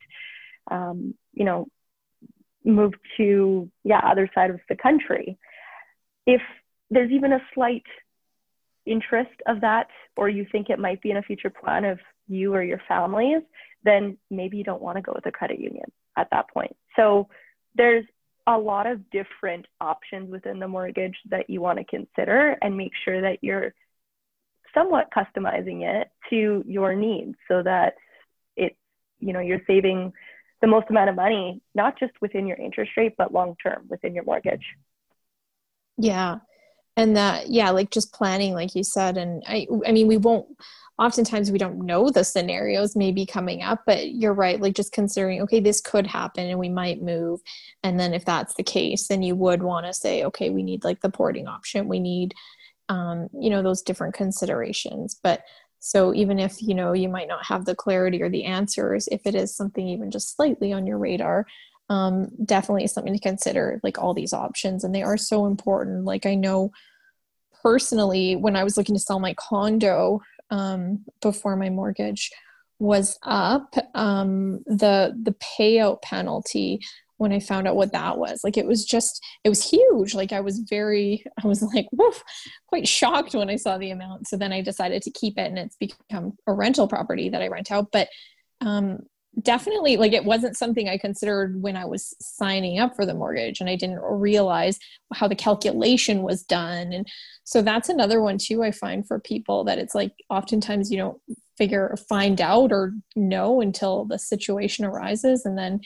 um, 0.71 1.15
you 1.33 1.45
know, 1.45 1.69
move 2.65 2.95
to, 3.17 3.71
yeah, 3.85 4.01
other 4.05 4.29
side 4.35 4.51
of 4.51 4.61
the 4.69 4.77
country? 4.77 5.39
If 6.27 6.41
there's 6.91 7.11
even 7.11 7.33
a 7.33 7.43
slight 7.55 7.85
interest 8.87 9.35
of 9.47 9.61
that, 9.61 9.89
or 10.17 10.29
you 10.29 10.47
think 10.51 10.71
it 10.71 10.79
might 10.79 11.03
be 11.03 11.11
in 11.11 11.17
a 11.17 11.23
future 11.23 11.51
plan 11.51 11.85
of 11.85 11.99
you 12.29 12.55
or 12.55 12.63
your 12.63 12.81
families, 12.89 13.43
then 13.85 14.17
maybe 14.31 14.57
you 14.57 14.65
don't 14.65 14.83
want 14.83 14.97
to 14.97 15.03
go 15.03 15.13
with 15.15 15.27
a 15.27 15.33
credit 15.33 15.61
union 15.61 15.91
at 16.17 16.29
that 16.31 16.49
point. 16.51 16.77
So 16.97 17.29
there's 17.75 18.05
a 18.47 18.59
lot 18.59 18.87
of 18.87 19.11
different 19.11 19.67
options 19.81 20.31
within 20.31 20.59
the 20.59 20.69
mortgage 20.69 21.17
that 21.31 21.49
you 21.49 21.61
want 21.61 21.79
to 21.79 21.85
consider 21.85 22.57
and 22.61 22.77
make 22.77 22.93
sure 23.05 23.23
that 23.23 23.39
you're 23.43 23.75
somewhat 24.75 25.09
customizing 25.17 25.83
it 25.83 26.09
to 26.31 26.63
your 26.67 26.95
needs 26.95 27.37
so 27.49 27.63
that 27.63 27.95
it's 28.57 28.77
you 29.21 29.33
know 29.33 29.41
you're 29.41 29.63
saving 29.67 30.13
the 30.61 30.67
most 30.67 30.87
amount 30.91 31.09
of 31.09 31.17
money 31.17 31.63
not 31.75 31.99
just 31.99 32.13
within 32.21 32.47
your 32.47 32.57
interest 32.57 32.91
rate 32.97 33.15
but 33.17 33.33
long 33.33 33.55
term 33.63 33.85
within 33.89 34.15
your 34.15 34.25
mortgage 34.25 34.65
yeah 35.97 36.39
and 36.97 37.17
that 37.17 37.49
yeah 37.49 37.71
like 37.71 37.91
just 37.91 38.13
planning 38.13 38.55
like 38.55 38.75
you 38.75 38.85
said 38.85 39.17
and 39.17 39.43
i 39.47 39.67
i 39.87 39.93
mean 39.93 40.07
we 40.07 40.17
won't 40.17 40.47
oftentimes 40.99 41.51
we 41.51 41.59
don't 41.59 41.79
know 41.79 42.09
the 42.09 42.23
scenarios 42.23 42.95
maybe 42.95 43.27
coming 43.27 43.63
up 43.63 43.83
but 43.85 44.13
you're 44.13 44.35
right 44.35 44.61
like 44.61 44.75
just 44.75 44.93
considering 44.93 45.41
okay 45.41 45.59
this 45.59 45.81
could 45.81 46.07
happen 46.07 46.49
and 46.49 46.59
we 46.59 46.69
might 46.69 47.03
move. 47.03 47.41
And 47.83 47.99
then 47.99 48.15
if 48.15 48.25
that's 48.25 48.55
the 48.55 48.63
case 48.63 49.09
then 49.09 49.23
you 49.23 49.35
would 49.35 49.63
want 49.63 49.87
to 49.87 49.93
say 49.93 50.25
okay 50.25 50.51
we 50.51 50.63
need 50.63 50.85
like 50.85 51.01
the 51.01 51.11
porting 51.11 51.49
option. 51.49 51.89
We 51.89 52.01
need 52.01 52.35
um, 52.89 53.29
you 53.39 53.51
know 53.51 53.63
those 53.63 53.83
different 53.83 54.15
considerations. 54.15 55.19
But 55.21 55.43
so 55.81 56.15
even 56.15 56.39
if 56.39 56.63
you 56.63 56.75
know 56.75 56.93
you 56.93 57.09
might 57.09 57.29
not 57.29 57.45
have 57.47 57.65
the 57.65 57.75
clarity 57.75 58.23
or 58.23 58.31
the 58.31 58.45
answers 58.45 59.09
if 59.09 59.23
it 59.27 59.35
is 59.35 59.55
something 59.55 59.89
even 59.89 60.11
just 60.11 60.37
slightly 60.37 60.73
on 60.73 60.87
your 60.87 60.99
radar 60.99 61.47
um, 61.91 62.29
definitely 62.45 62.87
something 62.87 63.13
to 63.13 63.21
consider 63.21 63.81
like 63.83 63.99
all 63.99 64.15
these 64.15 64.33
options 64.33 64.85
and 64.85 64.95
they 64.95 65.03
are 65.03 65.19
so 65.19 65.47
important 65.47 66.05
like 66.05 66.25
i 66.27 66.35
know 66.35 66.71
personally 67.63 68.37
when 68.37 68.57
i 68.57 68.65
was 68.65 68.77
looking 68.77 68.95
to 68.95 69.01
sell 69.01 69.21
my 69.21 69.35
condo 69.35 70.21
um, 70.51 71.05
before 71.21 71.57
my 71.57 71.71
mortgage 71.71 72.31
was 72.79 73.19
up 73.23 73.75
um, 73.95 74.61
the 74.67 75.15
the 75.23 75.35
payout 75.59 76.03
penalty 76.03 76.81
when 77.17 77.33
I 77.33 77.39
found 77.39 77.69
out 77.69 77.77
what 77.77 77.93
that 77.93 78.19
was. 78.19 78.43
Like 78.43 78.57
it 78.57 78.67
was 78.67 78.85
just 78.85 79.25
it 79.45 79.49
was 79.49 79.69
huge. 79.69 80.15
Like 80.15 80.33
I 80.33 80.41
was 80.41 80.59
very 80.59 81.25
I 81.43 81.47
was 81.47 81.63
like 81.63 81.87
woof, 81.93 82.23
quite 82.67 82.89
shocked 82.89 83.35
when 83.35 83.51
I 83.51 83.57
saw 83.57 83.79
the 83.79 83.91
amount. 83.91 84.29
So 84.29 84.37
then 84.37 84.53
I 84.53 84.61
decided 84.61 85.03
to 85.03 85.11
keep 85.11 85.39
it 85.39 85.47
and 85.47 85.59
it's 85.59 85.77
become 85.77 86.37
a 86.47 86.53
rental 86.53 86.89
property 86.89 87.29
that 87.31 87.43
I 87.43 87.49
rent 87.49 87.71
out. 87.71 87.89
But 87.93 88.09
um 88.61 89.01
definitely 89.43 89.97
like 89.97 90.13
it 90.13 90.25
wasn't 90.25 90.57
something 90.57 90.89
I 90.89 90.99
considered 90.99 91.61
when 91.61 91.77
I 91.77 91.85
was 91.85 92.15
signing 92.21 92.79
up 92.79 92.95
for 92.95 93.05
the 93.05 93.15
mortgage 93.15 93.61
and 93.61 93.69
I 93.69 93.77
didn't 93.77 94.01
realize 94.01 94.79
how 95.13 95.29
the 95.29 95.35
calculation 95.35 96.23
was 96.23 96.43
done. 96.43 96.93
And 96.93 97.09
so 97.45 97.63
that's 97.63 97.89
another 97.89 98.21
one 98.21 98.39
too 98.39 98.63
I 98.63 98.71
find 98.71 99.07
for 99.07 99.19
people 99.19 99.65
that 99.65 99.79
it's 99.79 99.95
like 99.95 100.13
oftentimes 100.31 100.91
you 100.91 100.99
don't 100.99 101.21
figure 101.57 101.89
or 101.89 101.97
find 101.97 102.41
out 102.41 102.73
or 102.73 102.93
know 103.17 103.61
until 103.61 104.05
the 104.05 104.19
situation 104.19 104.85
arises 104.85 105.45
and 105.45 105.57
then 105.57 105.81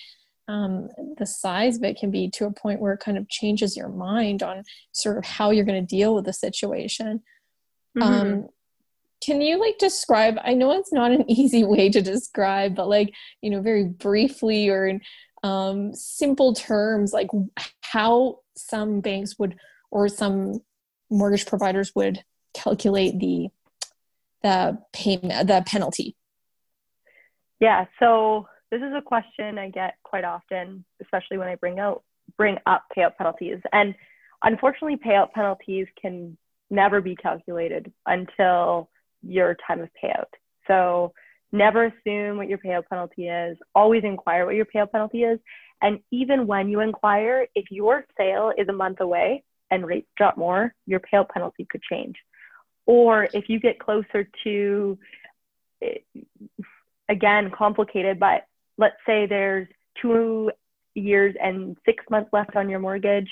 um, 0.48 0.88
the 1.18 1.26
size 1.26 1.76
of 1.76 1.84
it 1.84 1.98
can 1.98 2.10
be 2.10 2.30
to 2.30 2.46
a 2.46 2.50
point 2.50 2.80
where 2.80 2.94
it 2.94 3.00
kind 3.00 3.18
of 3.18 3.28
changes 3.28 3.76
your 3.76 3.90
mind 3.90 4.42
on 4.42 4.64
sort 4.92 5.18
of 5.18 5.24
how 5.24 5.50
you're 5.50 5.66
going 5.66 5.86
to 5.86 5.96
deal 5.96 6.14
with 6.14 6.24
the 6.24 6.32
situation. 6.32 7.22
Mm-hmm. 7.96 8.02
Um, 8.02 8.48
can 9.28 9.42
you 9.42 9.60
like 9.60 9.76
describe 9.78 10.38
i 10.42 10.54
know 10.54 10.72
it's 10.72 10.92
not 10.92 11.12
an 11.12 11.30
easy 11.30 11.64
way 11.64 11.90
to 11.90 12.00
describe 12.00 12.74
but 12.74 12.88
like 12.88 13.12
you 13.42 13.50
know 13.50 13.60
very 13.60 13.84
briefly 13.84 14.68
or 14.68 14.86
in 14.86 15.00
um, 15.44 15.94
simple 15.94 16.52
terms 16.52 17.12
like 17.12 17.28
how 17.80 18.40
some 18.56 19.00
banks 19.00 19.38
would 19.38 19.54
or 19.90 20.08
some 20.08 20.58
mortgage 21.10 21.46
providers 21.46 21.92
would 21.94 22.24
calculate 22.54 23.20
the 23.20 23.48
the 24.42 24.78
payment 24.92 25.46
the 25.46 25.62
penalty? 25.64 26.16
Yeah 27.60 27.84
so 28.00 28.48
this 28.72 28.82
is 28.82 28.92
a 28.96 29.00
question 29.00 29.58
i 29.58 29.70
get 29.70 29.94
quite 30.02 30.24
often 30.24 30.84
especially 31.00 31.38
when 31.38 31.46
i 31.46 31.54
bring 31.54 31.78
out 31.78 32.02
bring 32.36 32.58
up 32.66 32.84
payout 32.96 33.16
penalties. 33.16 33.58
And 33.72 33.94
unfortunately 34.42 34.96
payout 34.96 35.32
penalties 35.32 35.86
can 36.00 36.36
never 36.70 37.00
be 37.00 37.16
calculated 37.16 37.92
until 38.06 38.90
your 39.22 39.56
time 39.66 39.80
of 39.80 39.88
payout. 40.02 40.26
So 40.66 41.12
never 41.52 41.86
assume 41.86 42.36
what 42.36 42.48
your 42.48 42.58
payout 42.58 42.88
penalty 42.88 43.28
is. 43.28 43.56
Always 43.74 44.04
inquire 44.04 44.46
what 44.46 44.54
your 44.54 44.66
payout 44.66 44.92
penalty 44.92 45.22
is. 45.22 45.38
And 45.80 46.00
even 46.10 46.46
when 46.46 46.68
you 46.68 46.80
inquire, 46.80 47.46
if 47.54 47.70
your 47.70 48.04
sale 48.16 48.52
is 48.56 48.68
a 48.68 48.72
month 48.72 49.00
away 49.00 49.44
and 49.70 49.86
rates 49.86 50.08
drop 50.16 50.36
more, 50.36 50.74
your 50.86 51.00
payout 51.00 51.28
penalty 51.28 51.66
could 51.70 51.82
change. 51.82 52.16
Or 52.86 53.28
if 53.32 53.48
you 53.48 53.60
get 53.60 53.78
closer 53.78 54.28
to, 54.44 54.98
again, 57.08 57.50
complicated, 57.50 58.18
but 58.18 58.46
let's 58.76 58.96
say 59.06 59.26
there's 59.26 59.68
two 60.00 60.50
years 60.94 61.34
and 61.40 61.76
six 61.84 62.04
months 62.10 62.30
left 62.32 62.56
on 62.56 62.68
your 62.68 62.80
mortgage 62.80 63.30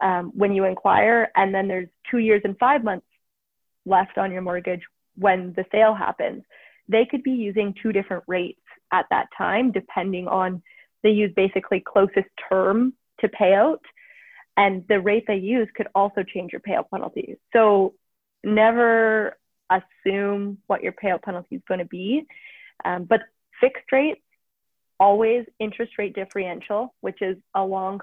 um, 0.00 0.32
when 0.34 0.52
you 0.52 0.64
inquire, 0.64 1.30
and 1.36 1.54
then 1.54 1.68
there's 1.68 1.88
two 2.10 2.18
years 2.18 2.42
and 2.44 2.56
five 2.58 2.82
months 2.82 3.06
left 3.84 4.18
on 4.18 4.32
your 4.32 4.42
mortgage 4.42 4.82
when 5.16 5.52
the 5.54 5.64
sale 5.72 5.94
happens, 5.94 6.42
they 6.88 7.06
could 7.06 7.22
be 7.22 7.32
using 7.32 7.74
two 7.80 7.92
different 7.92 8.24
rates 8.26 8.60
at 8.92 9.06
that 9.10 9.28
time, 9.36 9.72
depending 9.72 10.28
on 10.28 10.62
they 11.02 11.10
use 11.10 11.32
basically 11.34 11.80
closest 11.80 12.28
term 12.48 12.94
to 13.20 13.28
payout. 13.28 13.80
And 14.56 14.84
the 14.88 15.00
rate 15.00 15.24
they 15.26 15.36
use 15.36 15.68
could 15.74 15.88
also 15.94 16.22
change 16.22 16.52
your 16.52 16.60
payout 16.60 16.90
penalty. 16.90 17.36
So 17.52 17.94
never 18.44 19.38
assume 19.70 20.58
what 20.66 20.82
your 20.82 20.92
payout 20.92 21.22
penalty 21.22 21.56
is 21.56 21.62
going 21.66 21.80
to 21.80 21.86
be. 21.86 22.26
Um, 22.84 23.04
but 23.04 23.22
fixed 23.60 23.90
rates, 23.90 24.20
always 25.00 25.46
interest 25.58 25.92
rate 25.98 26.14
differential, 26.14 26.94
which 27.00 27.22
is 27.22 27.36
a 27.54 27.64
long, 27.64 28.00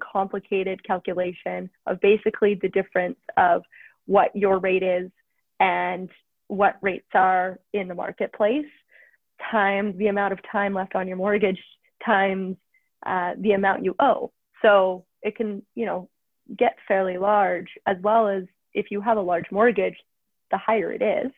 complicated 0.00 0.82
calculation 0.84 1.70
of 1.86 2.00
basically 2.00 2.54
the 2.54 2.68
difference 2.68 3.18
of 3.36 3.62
what 4.06 4.34
your 4.34 4.58
rate 4.58 4.82
is 4.82 5.10
and 5.58 6.08
what 6.50 6.76
rates 6.82 7.08
are 7.14 7.60
in 7.72 7.86
the 7.86 7.94
marketplace 7.94 8.66
times 9.50 9.96
the 9.98 10.08
amount 10.08 10.32
of 10.32 10.38
time 10.50 10.74
left 10.74 10.94
on 10.94 11.06
your 11.06 11.16
mortgage 11.16 11.58
times 12.04 12.56
uh, 13.06 13.32
the 13.38 13.52
amount 13.52 13.84
you 13.84 13.94
owe. 14.00 14.32
So 14.62 15.06
it 15.22 15.36
can, 15.36 15.62
you 15.74 15.86
know, 15.86 16.08
get 16.58 16.76
fairly 16.88 17.18
large 17.18 17.68
as 17.86 17.96
well 18.02 18.28
as 18.28 18.44
if 18.74 18.86
you 18.90 19.00
have 19.00 19.16
a 19.16 19.22
large 19.22 19.46
mortgage, 19.50 19.96
the 20.50 20.58
higher 20.58 20.92
it 20.92 21.02
is. 21.02 21.30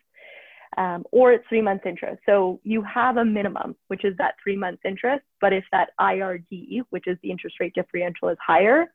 Um, 0.75 1.03
or 1.11 1.31
it's 1.31 1.45
three 1.47 1.61
months 1.61 1.83
interest. 1.85 2.19
So 2.25 2.59
you 2.63 2.81
have 2.81 3.17
a 3.17 3.25
minimum, 3.25 3.75
which 3.89 4.03
is 4.03 4.15
that 4.17 4.33
three 4.43 4.57
months 4.57 4.81
interest. 4.83 5.23
But 5.39 5.53
if 5.53 5.63
that 5.71 5.89
IRD, 6.01 6.81
which 6.89 7.05
is 7.05 7.17
the 7.21 7.29
interest 7.29 7.57
rate 7.59 7.75
differential, 7.75 8.29
is 8.29 8.37
higher, 8.43 8.91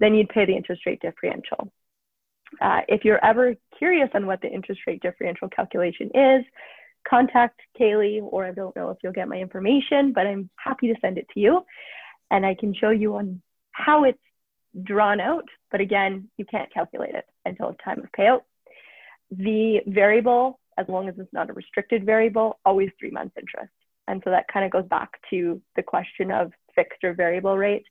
then 0.00 0.14
you'd 0.14 0.30
pay 0.30 0.44
the 0.44 0.56
interest 0.56 0.84
rate 0.84 1.00
differential. 1.00 1.70
Uh, 2.60 2.80
if 2.88 3.04
you're 3.04 3.24
ever 3.24 3.54
curious 3.78 4.08
on 4.14 4.26
what 4.26 4.40
the 4.40 4.48
interest 4.48 4.82
rate 4.86 5.02
differential 5.02 5.48
calculation 5.48 6.10
is, 6.14 6.44
contact 7.08 7.60
Kaylee, 7.78 8.20
or 8.22 8.44
I 8.46 8.52
don't 8.52 8.74
know 8.76 8.90
if 8.90 8.98
you'll 9.02 9.12
get 9.12 9.28
my 9.28 9.36
information, 9.36 10.12
but 10.12 10.26
I'm 10.26 10.50
happy 10.56 10.88
to 10.88 11.00
send 11.00 11.18
it 11.18 11.26
to 11.34 11.40
you. 11.40 11.64
And 12.30 12.46
I 12.46 12.54
can 12.54 12.74
show 12.74 12.90
you 12.90 13.16
on 13.16 13.42
how 13.72 14.04
it's 14.04 14.18
drawn 14.82 15.20
out. 15.20 15.44
But 15.70 15.80
again, 15.80 16.28
you 16.36 16.44
can't 16.44 16.72
calculate 16.72 17.14
it 17.14 17.24
until 17.44 17.74
time 17.84 18.00
of 18.00 18.10
payout. 18.16 18.42
The 19.30 19.80
variable, 19.86 20.60
as 20.78 20.86
long 20.88 21.08
as 21.08 21.14
it's 21.18 21.32
not 21.32 21.50
a 21.50 21.52
restricted 21.52 22.04
variable, 22.06 22.58
always 22.64 22.90
three 22.98 23.10
months 23.10 23.34
interest. 23.38 23.72
And 24.08 24.20
so 24.24 24.30
that 24.30 24.48
kind 24.52 24.64
of 24.64 24.70
goes 24.70 24.88
back 24.88 25.10
to 25.30 25.60
the 25.76 25.82
question 25.82 26.30
of 26.30 26.52
fixed 26.74 27.04
or 27.04 27.14
variable 27.14 27.56
rate. 27.56 27.84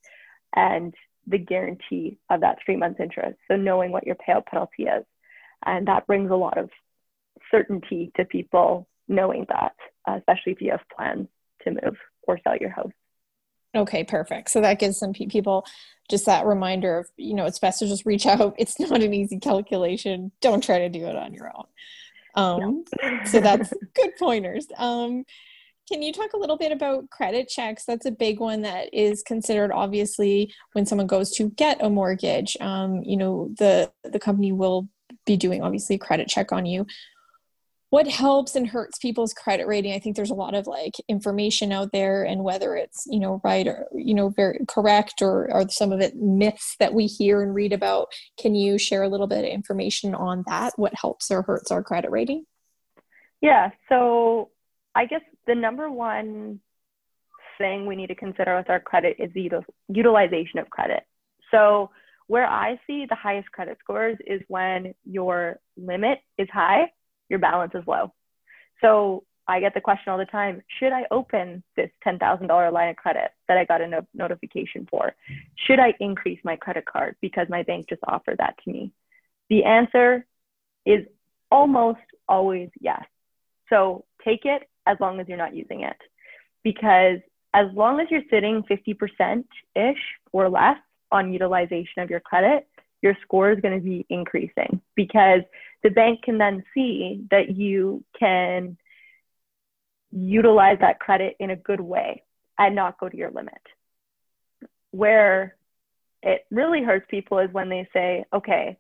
And 0.55 0.93
the 1.27 1.37
guarantee 1.37 2.17
of 2.29 2.41
that 2.41 2.57
three 2.65 2.75
months 2.75 2.99
interest. 2.99 3.37
So 3.47 3.55
knowing 3.55 3.91
what 3.91 4.05
your 4.05 4.15
payout 4.15 4.45
penalty 4.45 4.83
is. 4.83 5.05
And 5.63 5.87
that 5.87 6.07
brings 6.07 6.31
a 6.31 6.35
lot 6.35 6.57
of 6.57 6.69
certainty 7.51 8.11
to 8.17 8.25
people 8.25 8.87
knowing 9.07 9.45
that, 9.49 9.75
uh, 10.07 10.15
especially 10.17 10.53
if 10.53 10.61
you 10.61 10.71
have 10.71 10.81
plans 10.95 11.27
to 11.63 11.71
move 11.71 11.97
or 12.23 12.39
sell 12.43 12.57
your 12.57 12.69
house. 12.69 12.91
Okay, 13.75 14.03
perfect. 14.03 14.49
So 14.49 14.61
that 14.61 14.79
gives 14.79 14.97
some 14.97 15.13
people 15.13 15.65
just 16.09 16.25
that 16.25 16.45
reminder 16.45 16.97
of, 16.99 17.09
you 17.15 17.33
know, 17.33 17.45
it's 17.45 17.59
best 17.59 17.79
to 17.79 17.87
just 17.87 18.05
reach 18.05 18.25
out. 18.25 18.55
It's 18.57 18.79
not 18.79 19.01
an 19.01 19.13
easy 19.13 19.39
calculation. 19.39 20.31
Don't 20.41 20.63
try 20.63 20.79
to 20.79 20.89
do 20.89 21.05
it 21.05 21.15
on 21.15 21.33
your 21.33 21.51
own. 21.55 21.65
Um, 22.33 22.85
so 23.25 23.39
that's 23.39 23.73
good 23.93 24.11
pointers. 24.17 24.67
Um, 24.77 25.25
Can 25.87 26.01
you 26.01 26.13
talk 26.13 26.33
a 26.33 26.37
little 26.37 26.57
bit 26.57 26.71
about 26.71 27.09
credit 27.09 27.49
checks? 27.49 27.83
That's 27.85 28.05
a 28.05 28.11
big 28.11 28.39
one 28.39 28.61
that 28.61 28.93
is 28.93 29.23
considered 29.23 29.71
obviously 29.71 30.53
when 30.73 30.85
someone 30.85 31.07
goes 31.07 31.31
to 31.31 31.49
get 31.51 31.83
a 31.83 31.89
mortgage. 31.89 32.55
Um, 32.61 33.01
you 33.03 33.17
know, 33.17 33.49
the 33.57 33.91
the 34.03 34.19
company 34.19 34.51
will 34.51 34.87
be 35.25 35.37
doing 35.37 35.61
obviously 35.61 35.95
a 35.95 35.99
credit 35.99 36.27
check 36.27 36.51
on 36.51 36.65
you 36.65 36.85
what 37.91 38.07
helps 38.07 38.55
and 38.55 38.67
hurts 38.67 38.97
people's 38.97 39.33
credit 39.33 39.67
rating 39.67 39.93
i 39.93 39.99
think 39.99 40.15
there's 40.15 40.31
a 40.31 40.35
lot 40.35 40.55
of 40.55 40.65
like 40.65 40.93
information 41.07 41.71
out 41.71 41.91
there 41.91 42.23
and 42.23 42.43
whether 42.43 42.75
it's 42.75 43.05
you 43.05 43.19
know 43.19 43.39
right 43.43 43.67
or 43.67 43.85
you 43.93 44.13
know 44.13 44.29
very 44.29 44.59
correct 44.67 45.21
or 45.21 45.51
are 45.51 45.69
some 45.69 45.91
of 45.91 45.99
it 45.99 46.15
myths 46.15 46.75
that 46.79 46.93
we 46.93 47.05
hear 47.05 47.41
and 47.41 47.53
read 47.53 47.71
about 47.71 48.07
can 48.39 48.55
you 48.55 48.77
share 48.77 49.03
a 49.03 49.09
little 49.09 49.27
bit 49.27 49.45
of 49.45 49.51
information 49.51 50.15
on 50.15 50.43
that 50.47 50.73
what 50.77 50.93
helps 50.95 51.29
or 51.29 51.43
hurts 51.43 51.69
our 51.69 51.83
credit 51.83 52.09
rating 52.09 52.45
yeah 53.41 53.69
so 53.89 54.49
i 54.95 55.05
guess 55.05 55.21
the 55.47 55.55
number 55.55 55.89
one 55.89 56.59
thing 57.57 57.85
we 57.85 57.95
need 57.95 58.07
to 58.07 58.15
consider 58.15 58.55
with 58.55 58.69
our 58.69 58.79
credit 58.79 59.17
is 59.19 59.31
the 59.33 59.49
utilization 59.89 60.59
of 60.59 60.69
credit 60.69 61.03
so 61.51 61.89
where 62.27 62.47
i 62.47 62.79
see 62.87 63.05
the 63.07 63.15
highest 63.15 63.51
credit 63.51 63.77
scores 63.79 64.17
is 64.25 64.41
when 64.47 64.93
your 65.03 65.59
limit 65.77 66.19
is 66.37 66.47
high 66.51 66.85
your 67.31 67.39
balance 67.39 67.71
is 67.73 67.87
low. 67.87 68.13
So 68.81 69.23
I 69.47 69.59
get 69.59 69.73
the 69.73 69.81
question 69.81 70.11
all 70.11 70.19
the 70.19 70.25
time 70.25 70.61
should 70.79 70.91
I 70.91 71.05
open 71.09 71.63
this 71.75 71.89
$10,000 72.05 72.73
line 72.73 72.89
of 72.89 72.95
credit 72.97 73.31
that 73.47 73.57
I 73.57 73.65
got 73.65 73.81
a 73.81 73.87
no- 73.87 74.07
notification 74.13 74.87
for? 74.91 75.13
Should 75.65 75.79
I 75.79 75.95
increase 75.99 76.39
my 76.43 76.57
credit 76.57 76.85
card 76.85 77.15
because 77.21 77.47
my 77.49 77.63
bank 77.63 77.87
just 77.89 78.01
offered 78.07 78.37
that 78.37 78.55
to 78.63 78.71
me? 78.71 78.91
The 79.49 79.63
answer 79.63 80.25
is 80.85 81.05
almost 81.49 81.99
always 82.27 82.69
yes. 82.79 83.03
So 83.69 84.05
take 84.23 84.41
it 84.45 84.63
as 84.85 84.97
long 84.99 85.19
as 85.19 85.27
you're 85.27 85.37
not 85.37 85.55
using 85.55 85.81
it. 85.81 85.97
Because 86.63 87.19
as 87.53 87.67
long 87.73 87.99
as 87.99 88.07
you're 88.09 88.21
sitting 88.29 88.63
50% 88.63 89.43
ish 89.75 89.97
or 90.31 90.49
less 90.49 90.77
on 91.11 91.33
utilization 91.33 92.01
of 92.01 92.09
your 92.09 92.19
credit, 92.19 92.67
your 93.01 93.17
score 93.23 93.51
is 93.51 93.59
going 93.59 93.77
to 93.77 93.83
be 93.83 94.05
increasing 94.09 94.79
because 94.95 95.41
the 95.83 95.89
bank 95.89 96.21
can 96.23 96.37
then 96.37 96.63
see 96.73 97.25
that 97.31 97.55
you 97.55 98.03
can 98.17 98.77
utilize 100.11 100.77
that 100.81 100.99
credit 100.99 101.35
in 101.39 101.49
a 101.49 101.55
good 101.55 101.81
way 101.81 102.23
and 102.57 102.75
not 102.75 102.99
go 102.99 103.09
to 103.09 103.17
your 103.17 103.31
limit. 103.31 103.61
Where 104.91 105.55
it 106.21 106.45
really 106.51 106.83
hurts 106.83 107.05
people 107.09 107.39
is 107.39 107.51
when 107.51 107.69
they 107.69 107.87
say, 107.91 108.25
okay, 108.31 108.77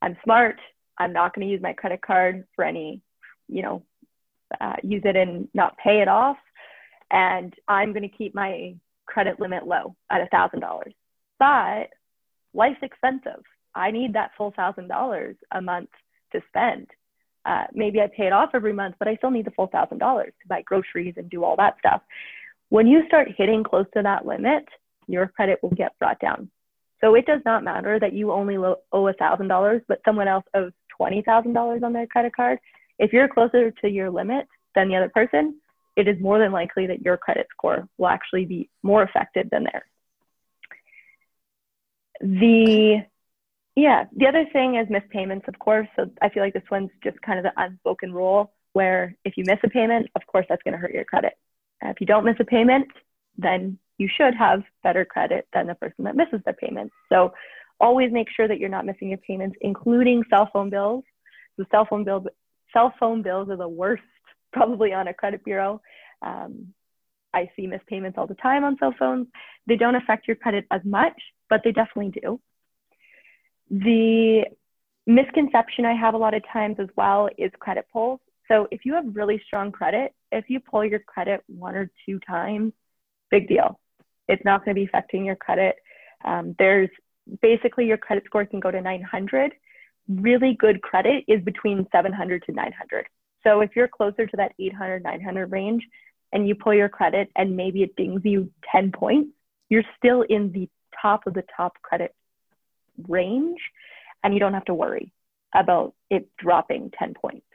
I'm 0.00 0.16
smart. 0.24 0.56
I'm 0.98 1.12
not 1.12 1.34
going 1.34 1.46
to 1.46 1.52
use 1.52 1.62
my 1.62 1.72
credit 1.72 2.02
card 2.02 2.44
for 2.56 2.64
any, 2.64 3.00
you 3.48 3.62
know, 3.62 3.84
uh, 4.60 4.76
use 4.82 5.02
it 5.04 5.16
and 5.16 5.48
not 5.54 5.76
pay 5.78 6.00
it 6.00 6.08
off. 6.08 6.36
And 7.10 7.54
I'm 7.68 7.92
going 7.92 8.08
to 8.08 8.16
keep 8.16 8.34
my 8.34 8.74
credit 9.06 9.40
limit 9.40 9.66
low 9.66 9.94
at 10.10 10.20
a 10.20 10.28
$1,000. 10.34 10.94
But 11.38 11.90
life's 12.54 12.82
expensive. 12.82 13.42
I 13.74 13.90
need 13.90 14.14
that 14.14 14.32
full 14.36 14.52
thousand 14.54 14.88
dollars 14.88 15.36
a 15.50 15.60
month 15.60 15.90
to 16.32 16.40
spend. 16.48 16.88
Uh, 17.44 17.64
maybe 17.72 18.00
I 18.00 18.08
pay 18.16 18.26
it 18.26 18.32
off 18.32 18.50
every 18.54 18.72
month, 18.72 18.96
but 18.98 19.08
I 19.08 19.16
still 19.16 19.30
need 19.30 19.46
the 19.46 19.50
full 19.52 19.66
thousand 19.66 19.98
dollars 19.98 20.32
to 20.42 20.48
buy 20.48 20.62
groceries 20.62 21.14
and 21.16 21.28
do 21.30 21.44
all 21.44 21.56
that 21.56 21.76
stuff. 21.78 22.02
When 22.68 22.86
you 22.86 23.02
start 23.06 23.28
hitting 23.36 23.64
close 23.64 23.86
to 23.94 24.02
that 24.02 24.26
limit, 24.26 24.64
your 25.06 25.26
credit 25.28 25.58
will 25.62 25.70
get 25.70 25.98
brought 25.98 26.20
down. 26.20 26.50
So 27.00 27.14
it 27.14 27.26
does 27.26 27.40
not 27.44 27.64
matter 27.64 27.98
that 27.98 28.12
you 28.12 28.30
only 28.30 28.56
owe 28.56 29.06
a 29.06 29.12
thousand 29.14 29.48
dollars, 29.48 29.82
but 29.88 30.00
someone 30.04 30.28
else 30.28 30.44
owes 30.54 30.72
twenty 30.96 31.22
thousand 31.22 31.54
dollars 31.54 31.82
on 31.82 31.92
their 31.92 32.06
credit 32.06 32.34
card. 32.34 32.58
If 33.02 33.12
you're 33.12 33.28
closer 33.28 33.72
to 33.72 33.88
your 33.88 34.10
limit 34.10 34.46
than 34.76 34.88
the 34.88 34.96
other 34.96 35.10
person, 35.10 35.60
it 35.96 36.06
is 36.06 36.20
more 36.20 36.38
than 36.38 36.52
likely 36.52 36.86
that 36.86 37.02
your 37.02 37.16
credit 37.16 37.48
score 37.50 37.88
will 37.98 38.06
actually 38.06 38.44
be 38.44 38.70
more 38.82 39.02
affected 39.02 39.48
than 39.50 39.64
theirs. 39.64 39.82
The 42.20 43.04
yeah, 43.74 44.04
the 44.14 44.26
other 44.26 44.46
thing 44.52 44.76
is 44.76 44.86
missed 44.88 45.08
payments, 45.10 45.46
of 45.48 45.58
course. 45.58 45.88
So 45.96 46.10
I 46.20 46.28
feel 46.28 46.44
like 46.44 46.52
this 46.54 46.70
one's 46.70 46.90
just 47.02 47.20
kind 47.22 47.38
of 47.38 47.44
the 47.44 47.60
unspoken 47.60 48.12
rule 48.12 48.52
where 48.72 49.16
if 49.24 49.36
you 49.36 49.44
miss 49.46 49.58
a 49.64 49.68
payment, 49.68 50.08
of 50.14 50.22
course, 50.26 50.46
that's 50.48 50.62
going 50.62 50.72
to 50.72 50.78
hurt 50.78 50.94
your 50.94 51.04
credit. 51.04 51.34
if 51.82 52.00
you 52.00 52.06
don't 52.06 52.24
miss 52.24 52.36
a 52.38 52.44
payment, 52.44 52.86
then 53.36 53.78
you 53.98 54.08
should 54.16 54.34
have 54.34 54.62
better 54.84 55.04
credit 55.04 55.48
than 55.52 55.66
the 55.66 55.74
person 55.74 56.04
that 56.04 56.14
misses 56.14 56.40
their 56.44 56.54
payments. 56.54 56.94
So 57.08 57.32
always 57.80 58.12
make 58.12 58.28
sure 58.30 58.46
that 58.46 58.58
you're 58.58 58.68
not 58.68 58.86
missing 58.86 59.08
your 59.08 59.18
payments, 59.18 59.56
including 59.60 60.22
cell 60.30 60.48
phone 60.52 60.70
bills. 60.70 61.04
The 61.58 61.66
cell 61.70 61.86
phone 61.88 62.04
bills, 62.04 62.26
cell 62.72 62.94
phone 62.98 63.22
bills 63.22 63.48
are 63.50 63.56
the 63.56 63.68
worst, 63.68 64.02
probably 64.52 64.92
on 64.92 65.08
a 65.08 65.14
credit 65.14 65.44
bureau. 65.44 65.80
Um, 66.20 66.68
I 67.34 67.50
see 67.56 67.66
missed 67.66 67.86
payments 67.86 68.18
all 68.18 68.26
the 68.26 68.34
time 68.34 68.64
on 68.64 68.76
cell 68.78 68.94
phones. 68.98 69.26
They 69.66 69.76
don't 69.76 69.94
affect 69.94 70.26
your 70.26 70.36
credit 70.36 70.66
as 70.70 70.82
much, 70.84 71.14
but 71.48 71.62
they 71.64 71.72
definitely 71.72 72.20
do. 72.20 72.40
The 73.70 74.44
misconception 75.06 75.84
I 75.84 75.94
have 75.94 76.14
a 76.14 76.18
lot 76.18 76.34
of 76.34 76.42
times 76.52 76.76
as 76.78 76.88
well 76.96 77.28
is 77.38 77.50
credit 77.58 77.86
pulls. 77.92 78.20
So 78.48 78.68
if 78.70 78.84
you 78.84 78.94
have 78.94 79.04
really 79.14 79.40
strong 79.46 79.72
credit, 79.72 80.14
if 80.30 80.44
you 80.48 80.60
pull 80.60 80.84
your 80.84 80.98
credit 80.98 81.42
one 81.46 81.74
or 81.74 81.90
two 82.04 82.18
times, 82.20 82.72
big 83.30 83.48
deal. 83.48 83.80
It's 84.28 84.44
not 84.44 84.64
going 84.64 84.74
to 84.74 84.80
be 84.80 84.84
affecting 84.84 85.24
your 85.24 85.36
credit. 85.36 85.76
Um, 86.24 86.54
there's 86.58 86.90
basically 87.40 87.86
your 87.86 87.96
credit 87.96 88.24
score 88.26 88.44
can 88.44 88.60
go 88.60 88.70
to 88.70 88.80
900. 88.80 89.52
Really 90.08 90.54
good 90.54 90.82
credit 90.82 91.24
is 91.28 91.42
between 91.42 91.86
700 91.92 92.42
to 92.44 92.52
900. 92.52 93.06
So 93.42 93.60
if 93.60 93.70
you're 93.74 93.88
closer 93.88 94.26
to 94.26 94.36
that 94.36 94.52
800, 94.58 95.02
900 95.02 95.46
range 95.50 95.86
and 96.32 96.46
you 96.46 96.54
pull 96.54 96.74
your 96.74 96.88
credit 96.88 97.30
and 97.36 97.56
maybe 97.56 97.82
it 97.82 97.96
dings 97.96 98.22
you 98.24 98.50
10 98.70 98.92
points, 98.92 99.30
you're 99.68 99.84
still 99.96 100.22
in 100.22 100.52
the 100.52 100.68
top 101.00 101.26
of 101.26 101.34
the 101.34 101.44
top 101.56 101.80
credit 101.82 102.14
range 103.08 103.60
and 104.22 104.34
you 104.34 104.40
don't 104.40 104.54
have 104.54 104.64
to 104.66 104.74
worry 104.74 105.12
about 105.54 105.94
it 106.10 106.28
dropping 106.38 106.90
10 106.98 107.14
points. 107.14 107.46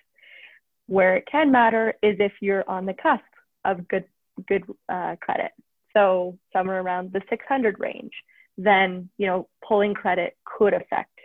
Where 0.88 1.15
it 1.17 1.27
can 1.29 1.51
matter 1.51 1.95
is 2.01 2.17
if 2.19 2.33
you're 2.41 2.69
on 2.69 2.86
the 2.86 2.93
cusp 2.93 3.23
of 3.65 3.88
good 3.88 4.05
good 4.47 4.63
uh, 4.88 5.15
credit. 5.19 5.51
So 5.93 6.38
somewhere 6.53 6.79
around 6.79 7.12
the 7.12 7.21
600 7.29 7.79
range, 7.79 8.13
then 8.57 9.10
you 9.17 9.27
know 9.27 9.47
pulling 9.67 9.93
credit 9.93 10.38
could 10.45 10.73
affect 10.73 11.16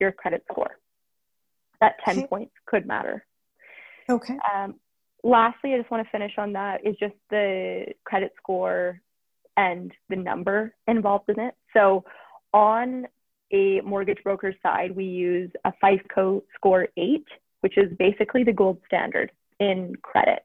your 0.00 0.12
credit 0.12 0.44
score. 0.50 0.78
That 1.80 1.96
10 2.04 2.18
okay. 2.18 2.26
points 2.26 2.52
could 2.66 2.86
matter. 2.86 3.24
Okay. 4.08 4.36
Um, 4.54 4.76
lastly, 5.22 5.74
I 5.74 5.78
just 5.78 5.90
want 5.90 6.04
to 6.06 6.10
finish 6.10 6.32
on 6.38 6.52
that 6.54 6.86
is 6.86 6.96
just 6.98 7.14
the 7.30 7.86
credit 8.04 8.32
score 8.42 9.00
and 9.56 9.92
the 10.08 10.16
number 10.16 10.74
involved 10.86 11.28
in 11.28 11.40
it. 11.40 11.54
So 11.74 12.04
on 12.52 13.06
a 13.52 13.80
mortgage 13.82 14.22
broker 14.22 14.54
side, 14.62 14.94
we 14.94 15.04
use 15.04 15.50
a 15.64 15.72
FICO 15.80 16.42
score 16.54 16.88
8, 16.96 17.24
which 17.60 17.76
is 17.76 17.92
basically 17.98 18.44
the 18.44 18.52
gold 18.52 18.78
standard 18.86 19.30
in 19.60 19.94
credit. 20.02 20.44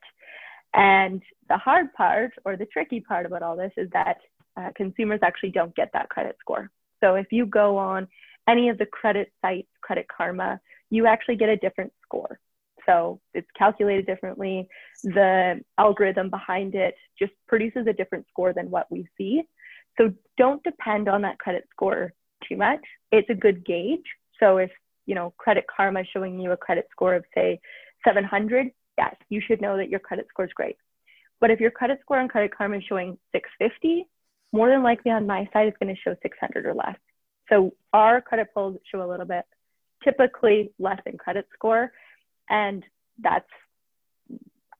And 0.74 1.22
the 1.50 1.58
hard 1.58 1.94
part 1.94 2.32
or 2.46 2.58
the 2.58 2.66
tricky 2.66 3.00
part 3.00 3.26
about 3.26 3.44
all 3.44 3.56
this 3.56 3.72
is 3.78 3.90
that 3.94 4.18
uh, 4.58 4.70
consumers 4.76 5.20
actually 5.24 5.52
don't 5.52 5.76
get 5.76 5.92
that 5.94 6.10
credit 6.10 6.36
score. 6.40 6.72
So 7.04 7.16
if 7.16 7.28
you 7.32 7.46
go 7.46 7.78
on 7.78 8.08
any 8.48 8.70
of 8.70 8.78
the 8.78 8.86
credit 8.86 9.32
sites, 9.42 9.70
Credit 9.82 10.06
Karma, 10.08 10.60
you 10.90 11.06
actually 11.08 11.36
get 11.36 11.50
a 11.50 11.58
different 11.58 11.94
score. 12.04 12.40
So 12.86 13.20
it's 13.34 13.48
calculated 13.58 14.06
differently. 14.06 14.68
The 15.04 15.62
algorithm 15.78 16.30
behind 16.30 16.76
it 16.76 16.96
just 17.18 17.32
produces 17.48 17.88
a 17.88 17.94
different 17.94 18.28
score 18.30 18.54
than 18.54 18.70
what 18.70 18.92
we 18.92 19.08
see. 19.18 19.44
So 19.98 20.14
don't 20.38 20.64
depend 20.64 21.08
on 21.08 21.22
that 21.22 21.40
credit 21.40 21.68
score 21.72 22.14
too 22.48 22.58
much. 22.58 22.82
It's 23.12 23.30
a 23.30 23.36
good 23.36 23.66
gauge. 23.66 24.04
So 24.40 24.58
if, 24.58 24.72
you 25.06 25.16
know, 25.16 25.34
Credit 25.38 25.66
Karma 25.74 26.02
is 26.02 26.08
showing 26.12 26.40
you 26.40 26.52
a 26.52 26.58
credit 26.58 26.88
score 26.92 27.14
of 27.16 27.24
say 27.34 27.60
700, 28.06 28.72
yes, 28.98 29.16
you 29.30 29.42
should 29.46 29.62
know 29.62 29.78
that 29.78 29.90
your 29.90 30.00
credit 30.00 30.28
score 30.30 30.46
is 30.46 30.54
great. 30.54 30.76
But 31.40 31.52
if 31.52 31.60
your 31.60 31.72
credit 31.72 32.00
score 32.02 32.20
on 32.20 32.28
Credit 32.28 32.56
Karma 32.56 32.78
is 32.78 32.84
showing 32.88 33.18
650, 33.32 34.08
more 34.52 34.70
than 34.70 34.84
likely 34.84 35.12
on 35.12 35.28
my 35.28 35.48
side 35.54 35.68
it's 35.68 35.78
going 35.78 35.94
to 35.94 36.02
show 36.02 36.16
600 36.22 36.66
or 36.66 36.74
less. 36.74 36.98
So 37.50 37.74
our 37.92 38.22
credit 38.22 38.48
pulls 38.54 38.78
show 38.92 39.04
a 39.04 39.10
little 39.10 39.26
bit, 39.26 39.46
typically 40.04 40.74
less 40.80 41.00
than 41.06 41.18
credit 41.18 41.48
score. 41.54 41.92
And 42.50 42.84
that's 43.20 43.50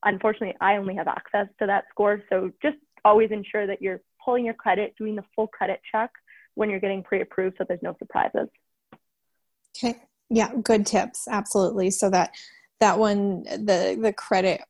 unfortunately, 0.04 0.54
I 0.60 0.76
only 0.76 0.94
have 0.96 1.08
access 1.08 1.48
to 1.58 1.66
that 1.66 1.84
score. 1.90 2.22
So 2.28 2.50
just 2.62 2.76
always 3.04 3.30
ensure 3.30 3.66
that 3.66 3.82
you're 3.82 4.00
pulling 4.24 4.44
your 4.44 4.54
credit, 4.54 4.94
doing 4.98 5.16
the 5.16 5.24
full 5.34 5.46
credit 5.48 5.80
check 5.90 6.10
when 6.54 6.70
you're 6.70 6.80
getting 6.80 7.02
pre-approved 7.02 7.56
so 7.58 7.64
there's 7.66 7.82
no 7.82 7.94
surprises. 7.98 8.48
Okay. 9.76 9.96
Yeah, 10.30 10.52
good 10.62 10.86
tips. 10.86 11.26
Absolutely. 11.28 11.90
So 11.90 12.10
that 12.10 12.32
that 12.80 12.98
one 12.98 13.44
the 13.44 13.98
the 14.00 14.12
credit 14.12 14.62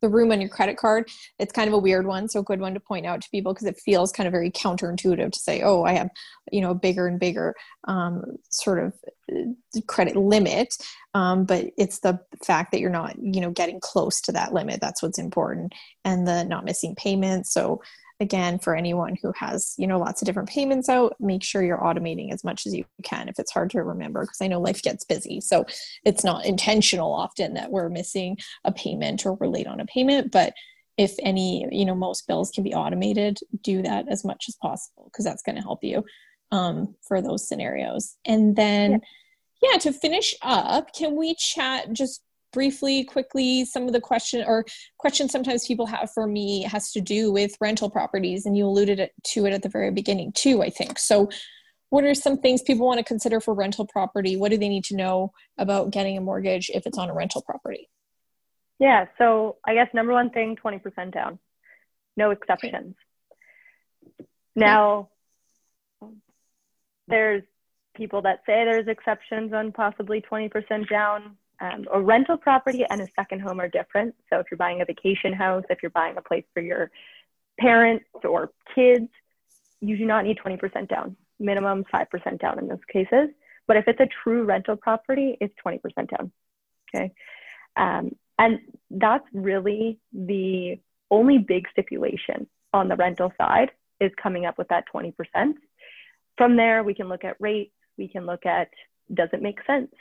the 0.00 0.08
room 0.08 0.32
on 0.32 0.40
your 0.40 0.50
credit 0.50 0.76
card 0.76 1.08
it's 1.38 1.52
kind 1.52 1.68
of 1.68 1.74
a 1.74 1.78
weird 1.78 2.06
one 2.06 2.28
so 2.28 2.40
a 2.40 2.44
good 2.44 2.60
one 2.60 2.74
to 2.74 2.80
point 2.80 3.06
out 3.06 3.20
to 3.20 3.30
people 3.30 3.52
because 3.52 3.66
it 3.66 3.78
feels 3.78 4.12
kind 4.12 4.26
of 4.26 4.32
very 4.32 4.50
counterintuitive 4.50 5.32
to 5.32 5.38
say 5.38 5.62
oh 5.62 5.84
i 5.84 5.92
have 5.92 6.08
you 6.52 6.60
know 6.60 6.70
a 6.70 6.74
bigger 6.74 7.06
and 7.06 7.20
bigger 7.20 7.54
um, 7.84 8.22
sort 8.50 8.78
of 8.78 8.92
uh, 9.32 9.80
credit 9.86 10.16
limit 10.16 10.74
um, 11.14 11.44
but 11.44 11.66
it's 11.76 12.00
the 12.00 12.18
fact 12.44 12.72
that 12.72 12.80
you're 12.80 12.90
not 12.90 13.14
you 13.20 13.40
know 13.40 13.50
getting 13.50 13.80
close 13.80 14.20
to 14.20 14.32
that 14.32 14.52
limit 14.52 14.80
that's 14.80 15.02
what's 15.02 15.18
important 15.18 15.72
and 16.04 16.26
the 16.26 16.44
not 16.44 16.64
missing 16.64 16.94
payments 16.94 17.52
so 17.52 17.80
again 18.20 18.58
for 18.58 18.76
anyone 18.76 19.16
who 19.22 19.32
has 19.32 19.74
you 19.78 19.86
know 19.86 19.98
lots 19.98 20.20
of 20.20 20.26
different 20.26 20.48
payments 20.48 20.88
out 20.88 21.16
make 21.18 21.42
sure 21.42 21.62
you're 21.62 21.78
automating 21.78 22.32
as 22.32 22.44
much 22.44 22.66
as 22.66 22.74
you 22.74 22.84
can 23.02 23.28
if 23.28 23.38
it's 23.38 23.50
hard 23.50 23.70
to 23.70 23.82
remember 23.82 24.20
because 24.20 24.40
i 24.42 24.46
know 24.46 24.60
life 24.60 24.82
gets 24.82 25.04
busy 25.04 25.40
so 25.40 25.64
it's 26.04 26.22
not 26.22 26.44
intentional 26.44 27.12
often 27.12 27.54
that 27.54 27.70
we're 27.70 27.88
missing 27.88 28.36
a 28.64 28.72
payment 28.72 29.24
or 29.24 29.34
we're 29.34 29.46
late 29.46 29.66
on 29.66 29.80
a 29.80 29.86
payment 29.86 30.30
but 30.30 30.52
if 30.98 31.14
any 31.20 31.66
you 31.72 31.84
know 31.84 31.94
most 31.94 32.26
bills 32.28 32.50
can 32.50 32.62
be 32.62 32.74
automated 32.74 33.38
do 33.62 33.80
that 33.82 34.06
as 34.08 34.24
much 34.24 34.44
as 34.48 34.56
possible 34.56 35.08
because 35.10 35.24
that's 35.24 35.42
going 35.42 35.56
to 35.56 35.62
help 35.62 35.82
you 35.82 36.04
um, 36.52 36.94
for 37.06 37.22
those 37.22 37.48
scenarios 37.48 38.16
and 38.26 38.54
then 38.54 39.00
yeah. 39.62 39.70
yeah 39.72 39.78
to 39.78 39.92
finish 39.92 40.34
up 40.42 40.92
can 40.92 41.16
we 41.16 41.34
chat 41.36 41.90
just 41.92 42.22
briefly, 42.52 43.04
quickly, 43.04 43.64
some 43.64 43.86
of 43.86 43.92
the 43.92 44.00
question 44.00 44.44
or 44.46 44.64
questions 44.98 45.32
sometimes 45.32 45.66
people 45.66 45.86
have 45.86 46.10
for 46.12 46.26
me 46.26 46.62
has 46.64 46.92
to 46.92 47.00
do 47.00 47.32
with 47.32 47.56
rental 47.60 47.90
properties, 47.90 48.46
and 48.46 48.56
you 48.56 48.66
alluded 48.66 49.10
to 49.24 49.46
it 49.46 49.52
at 49.52 49.62
the 49.62 49.68
very 49.68 49.90
beginning 49.90 50.32
too, 50.32 50.62
I 50.62 50.70
think. 50.70 50.98
So, 50.98 51.30
what 51.90 52.04
are 52.04 52.14
some 52.14 52.38
things 52.38 52.62
people 52.62 52.86
want 52.86 52.98
to 52.98 53.04
consider 53.04 53.40
for 53.40 53.52
rental 53.52 53.86
property? 53.86 54.36
What 54.36 54.50
do 54.50 54.58
they 54.58 54.68
need 54.68 54.84
to 54.84 54.96
know 54.96 55.32
about 55.58 55.90
getting 55.90 56.16
a 56.16 56.20
mortgage 56.20 56.70
if 56.72 56.86
it's 56.86 56.98
on 56.98 57.10
a 57.10 57.14
rental 57.14 57.42
property? 57.42 57.88
Yeah, 58.78 59.06
so 59.18 59.56
I 59.66 59.74
guess 59.74 59.88
number 59.92 60.12
one 60.12 60.30
thing 60.30 60.56
20% 60.56 61.12
down, 61.12 61.38
no 62.16 62.30
exceptions. 62.30 62.94
Okay. 64.20 64.26
Now, 64.54 65.10
there's 67.08 67.42
people 67.94 68.22
that 68.22 68.40
say 68.46 68.64
there's 68.64 68.88
exceptions 68.88 69.52
on 69.52 69.72
possibly 69.72 70.22
20% 70.22 70.88
down. 70.88 71.36
Um, 71.60 71.86
a 71.92 72.00
rental 72.00 72.38
property 72.38 72.84
and 72.88 73.00
a 73.02 73.08
second 73.14 73.40
home 73.40 73.60
are 73.60 73.68
different. 73.68 74.14
So 74.30 74.38
if 74.38 74.46
you're 74.50 74.58
buying 74.58 74.80
a 74.80 74.84
vacation 74.84 75.32
house, 75.32 75.64
if 75.68 75.82
you're 75.82 75.90
buying 75.90 76.16
a 76.16 76.22
place 76.22 76.44
for 76.54 76.62
your 76.62 76.90
parents 77.58 78.06
or 78.24 78.50
kids, 78.74 79.08
you 79.80 79.96
do 79.96 80.06
not 80.06 80.24
need 80.24 80.38
20% 80.38 80.88
down. 80.88 81.16
Minimum 81.38 81.84
5% 81.92 82.40
down 82.40 82.58
in 82.58 82.68
those 82.68 82.84
cases. 82.90 83.28
But 83.66 83.76
if 83.76 83.88
it's 83.88 84.00
a 84.00 84.08
true 84.22 84.44
rental 84.44 84.76
property, 84.76 85.36
it's 85.40 85.54
20% 85.64 85.80
down. 86.08 86.32
Okay. 86.94 87.12
Um, 87.76 88.16
and 88.38 88.60
that's 88.90 89.24
really 89.32 89.98
the 90.12 90.80
only 91.10 91.38
big 91.38 91.66
stipulation 91.70 92.46
on 92.72 92.88
the 92.88 92.96
rental 92.96 93.32
side 93.36 93.70
is 94.00 94.10
coming 94.20 94.46
up 94.46 94.56
with 94.56 94.68
that 94.68 94.84
20%. 94.94 95.12
From 96.38 96.56
there, 96.56 96.82
we 96.82 96.94
can 96.94 97.08
look 97.08 97.24
at 97.24 97.36
rates. 97.38 97.74
We 97.98 98.08
can 98.08 98.24
look 98.24 98.46
at 98.46 98.70
does 99.12 99.28
it 99.32 99.42
make 99.42 99.58
sense? 99.66 99.92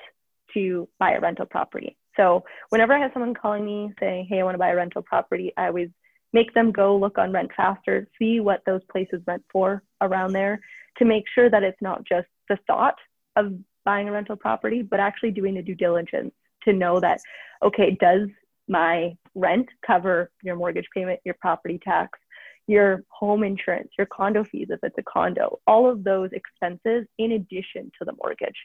To 0.53 0.87
buy 0.99 1.13
a 1.13 1.19
rental 1.19 1.45
property. 1.45 1.97
So 2.15 2.43
whenever 2.69 2.93
I 2.93 2.99
have 2.99 3.11
someone 3.13 3.33
calling 3.33 3.65
me 3.65 3.93
saying, 3.99 4.27
hey, 4.29 4.39
I 4.39 4.43
want 4.43 4.55
to 4.55 4.59
buy 4.59 4.69
a 4.69 4.75
rental 4.75 5.01
property, 5.01 5.53
I 5.57 5.67
always 5.67 5.89
make 6.33 6.53
them 6.53 6.71
go 6.71 6.97
look 6.97 7.17
on 7.17 7.31
Rent 7.31 7.51
Faster, 7.55 8.07
see 8.19 8.39
what 8.39 8.61
those 8.65 8.81
places 8.91 9.21
rent 9.25 9.43
for 9.51 9.83
around 10.01 10.33
there 10.33 10.59
to 10.97 11.05
make 11.05 11.23
sure 11.33 11.49
that 11.49 11.63
it's 11.63 11.81
not 11.81 12.03
just 12.05 12.27
the 12.49 12.57
thought 12.67 12.97
of 13.35 13.53
buying 13.85 14.09
a 14.09 14.11
rental 14.11 14.35
property, 14.35 14.81
but 14.81 14.99
actually 14.99 15.31
doing 15.31 15.55
the 15.55 15.61
due 15.61 15.75
diligence 15.75 16.33
to 16.63 16.73
know 16.73 16.99
that, 16.99 17.19
okay, 17.63 17.97
does 17.99 18.27
my 18.67 19.15
rent 19.33 19.67
cover 19.85 20.29
your 20.43 20.55
mortgage 20.55 20.87
payment, 20.93 21.19
your 21.23 21.35
property 21.39 21.79
tax, 21.83 22.19
your 22.67 23.03
home 23.09 23.43
insurance, 23.43 23.89
your 23.97 24.05
condo 24.05 24.43
fees 24.43 24.67
if 24.69 24.79
it's 24.83 24.97
a 24.97 25.03
condo, 25.03 25.59
all 25.65 25.89
of 25.89 26.03
those 26.03 26.29
expenses 26.33 27.07
in 27.17 27.31
addition 27.31 27.91
to 27.97 28.05
the 28.05 28.13
mortgage. 28.21 28.55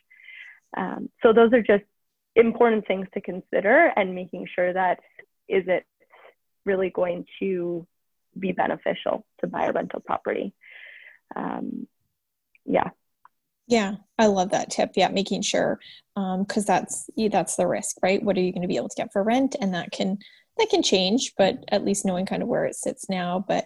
Um, 0.77 1.09
so 1.23 1.33
those 1.33 1.53
are 1.53 1.63
just 1.63 1.85
important 2.37 2.87
things 2.87 3.07
to 3.15 3.21
consider 3.21 3.93
and 3.97 4.15
making 4.15 4.49
sure 4.55 4.73
that 4.73 5.01
is 5.49 5.65
it 5.69 5.85
really 6.65 6.91
going 6.91 7.27
to 7.39 7.87
be 8.39 8.53
beneficial 8.53 9.25
to 9.41 9.47
buy 9.47 9.67
a 9.67 9.73
rental 9.73 10.01
property. 10.01 10.55
Um, 11.37 11.87
yeah. 12.65 12.91
Yeah, 13.67 13.95
I 14.19 14.27
love 14.27 14.51
that 14.51 14.71
tip. 14.71 14.93
Yeah, 14.95 15.09
making 15.09 15.43
sure 15.43 15.79
because 16.15 16.59
um, 16.59 16.65
that's 16.67 17.09
that's 17.31 17.57
the 17.57 17.67
risk, 17.67 17.97
right? 18.03 18.23
What 18.23 18.37
are 18.37 18.43
you 18.43 18.53
going 18.53 18.63
to 18.63 18.69
be 18.69 18.77
able 18.77 18.91
to 18.91 18.97
get 18.97 19.11
for 19.11 19.23
rent, 19.23 19.57
and 19.59 19.73
that 19.73 19.91
can 19.91 20.19
that 20.59 20.69
can 20.69 20.83
change, 20.83 21.33
but 21.39 21.65
at 21.69 21.85
least 21.85 22.05
knowing 22.05 22.27
kind 22.27 22.43
of 22.43 22.49
where 22.49 22.67
it 22.67 22.75
sits 22.75 23.09
now. 23.09 23.43
But 23.47 23.65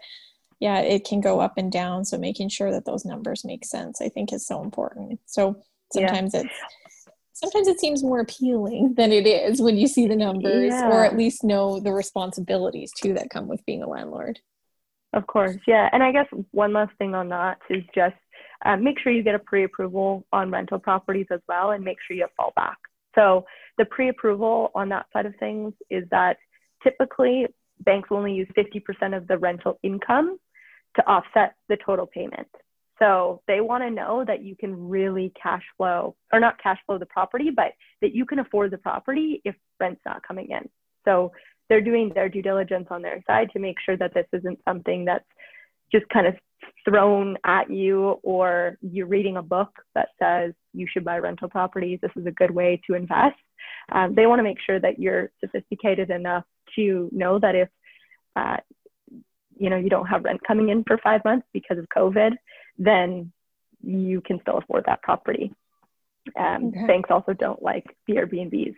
yeah, 0.60 0.78
it 0.80 1.04
can 1.04 1.20
go 1.20 1.40
up 1.40 1.54
and 1.56 1.70
down. 1.70 2.04
So 2.04 2.16
making 2.16 2.48
sure 2.48 2.70
that 2.70 2.84
those 2.84 3.04
numbers 3.04 3.44
make 3.44 3.64
sense, 3.64 4.00
I 4.00 4.08
think, 4.08 4.32
is 4.32 4.46
so 4.46 4.62
important. 4.62 5.18
So 5.26 5.56
sometimes 5.92 6.32
yeah. 6.32 6.42
it's 6.42 6.54
sometimes 7.38 7.68
it 7.68 7.80
seems 7.80 8.02
more 8.02 8.20
appealing 8.20 8.94
than 8.96 9.12
it 9.12 9.26
is 9.26 9.60
when 9.60 9.76
you 9.76 9.86
see 9.86 10.06
the 10.06 10.16
numbers 10.16 10.72
yeah. 10.72 10.90
or 10.90 11.04
at 11.04 11.16
least 11.16 11.44
know 11.44 11.80
the 11.80 11.92
responsibilities 11.92 12.92
too 12.92 13.14
that 13.14 13.30
come 13.30 13.48
with 13.48 13.64
being 13.66 13.82
a 13.82 13.88
landlord. 13.88 14.38
Of 15.12 15.26
course 15.26 15.56
yeah. 15.66 15.88
And 15.92 16.02
i 16.02 16.12
guess 16.12 16.26
one 16.50 16.72
last 16.72 16.92
thing 16.98 17.14
on 17.14 17.28
that 17.30 17.58
is 17.70 17.82
just 17.94 18.16
um, 18.64 18.82
make 18.82 18.98
sure 18.98 19.12
you 19.12 19.22
get 19.22 19.36
a 19.36 19.38
pre-approval 19.38 20.26
on 20.32 20.50
rental 20.50 20.78
properties 20.78 21.26
as 21.30 21.40
well 21.48 21.70
and 21.70 21.84
make 21.84 21.98
sure 22.06 22.16
you 22.16 22.22
have 22.26 22.30
fallback 22.38 22.74
so 23.14 23.44
the 23.78 23.84
pre-approval 23.84 24.70
on 24.74 24.88
that 24.90 25.06
side 25.12 25.26
of 25.26 25.34
things 25.36 25.72
is 25.88 26.04
that 26.10 26.36
typically 26.82 27.46
banks 27.80 28.08
only 28.10 28.34
use 28.34 28.48
50% 28.56 29.16
of 29.16 29.26
the 29.28 29.38
rental 29.38 29.78
income 29.82 30.38
to 30.96 31.06
offset 31.06 31.54
the 31.68 31.76
total 31.84 32.06
payment 32.06 32.48
so 32.98 33.42
they 33.46 33.60
want 33.60 33.84
to 33.84 33.90
know 33.90 34.24
that 34.26 34.42
you 34.42 34.56
can 34.56 34.88
really 34.88 35.32
cash 35.40 35.62
flow, 35.76 36.16
or 36.32 36.40
not 36.40 36.62
cash 36.62 36.78
flow 36.86 36.98
the 36.98 37.06
property, 37.06 37.50
but 37.54 37.72
that 38.00 38.14
you 38.14 38.26
can 38.26 38.40
afford 38.40 38.70
the 38.70 38.78
property 38.78 39.40
if 39.44 39.54
rent's 39.78 40.00
not 40.04 40.26
coming 40.26 40.50
in. 40.50 40.68
So 41.04 41.32
they're 41.68 41.80
doing 41.80 42.12
their 42.14 42.28
due 42.28 42.42
diligence 42.42 42.88
on 42.90 43.02
their 43.02 43.22
side 43.26 43.50
to 43.52 43.58
make 43.58 43.76
sure 43.84 43.96
that 43.96 44.14
this 44.14 44.26
isn't 44.32 44.58
something 44.66 45.04
that's 45.04 45.24
just 45.92 46.08
kind 46.08 46.26
of 46.26 46.34
thrown 46.84 47.36
at 47.44 47.70
you 47.70 48.18
or 48.22 48.78
you're 48.80 49.06
reading 49.06 49.36
a 49.36 49.42
book 49.42 49.70
that 49.94 50.08
says 50.20 50.52
you 50.72 50.86
should 50.90 51.04
buy 51.04 51.18
rental 51.18 51.48
properties. 51.48 51.98
This 52.02 52.10
is 52.16 52.26
a 52.26 52.30
good 52.30 52.50
way 52.50 52.80
to 52.86 52.94
invest. 52.94 53.36
Um, 53.92 54.14
they 54.14 54.26
want 54.26 54.38
to 54.38 54.42
make 54.42 54.58
sure 54.64 54.80
that 54.80 54.98
you're 54.98 55.30
sophisticated 55.40 56.10
enough 56.10 56.44
to 56.76 57.08
know 57.12 57.38
that 57.38 57.54
if 57.54 57.68
uh, 58.36 58.58
you 59.58 59.70
know 59.70 59.76
you 59.76 59.90
don't 59.90 60.06
have 60.06 60.24
rent 60.24 60.40
coming 60.46 60.68
in 60.68 60.84
for 60.84 60.98
five 60.98 61.20
months 61.24 61.46
because 61.52 61.78
of 61.78 61.86
COVID, 61.96 62.32
then 62.78 63.32
you 63.82 64.20
can 64.20 64.40
still 64.40 64.58
afford 64.58 64.84
that 64.86 65.02
property. 65.02 65.52
Um, 66.36 66.68
okay. 66.68 66.86
Banks 66.86 67.10
also 67.10 67.32
don't 67.32 67.62
like 67.62 67.84
the 68.06 68.14
Airbnbs. 68.14 68.74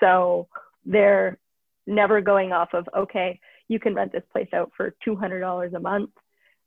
So 0.00 0.48
they're 0.84 1.38
never 1.86 2.20
going 2.20 2.52
off 2.52 2.74
of, 2.74 2.88
okay, 2.96 3.40
you 3.68 3.78
can 3.78 3.94
rent 3.94 4.12
this 4.12 4.24
place 4.32 4.48
out 4.52 4.72
for 4.76 4.94
$200 5.06 5.74
a 5.74 5.80
month. 5.80 6.10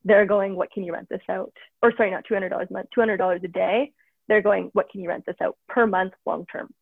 They're 0.06 0.26
going, 0.26 0.56
what 0.56 0.72
can 0.72 0.84
you 0.84 0.94
rent 0.94 1.10
this 1.10 1.22
out? 1.30 1.54
Or 1.82 1.94
sorry, 1.96 2.12
not 2.12 2.26
$200 2.30 2.70
a 2.70 2.74
month, 2.74 2.90
$200 2.98 3.44
a 3.44 3.48
day. 3.48 3.92
They're 4.28 4.42
going, 4.42 4.70
what 4.74 4.90
can 4.90 5.02
you 5.02 5.10
rent 5.10 5.26
this 5.26 5.36
out 5.42 5.58
per 5.68 5.86
month 5.86 6.14
long 6.26 6.46
term? 6.46 6.74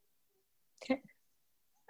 Okay. 0.83 1.01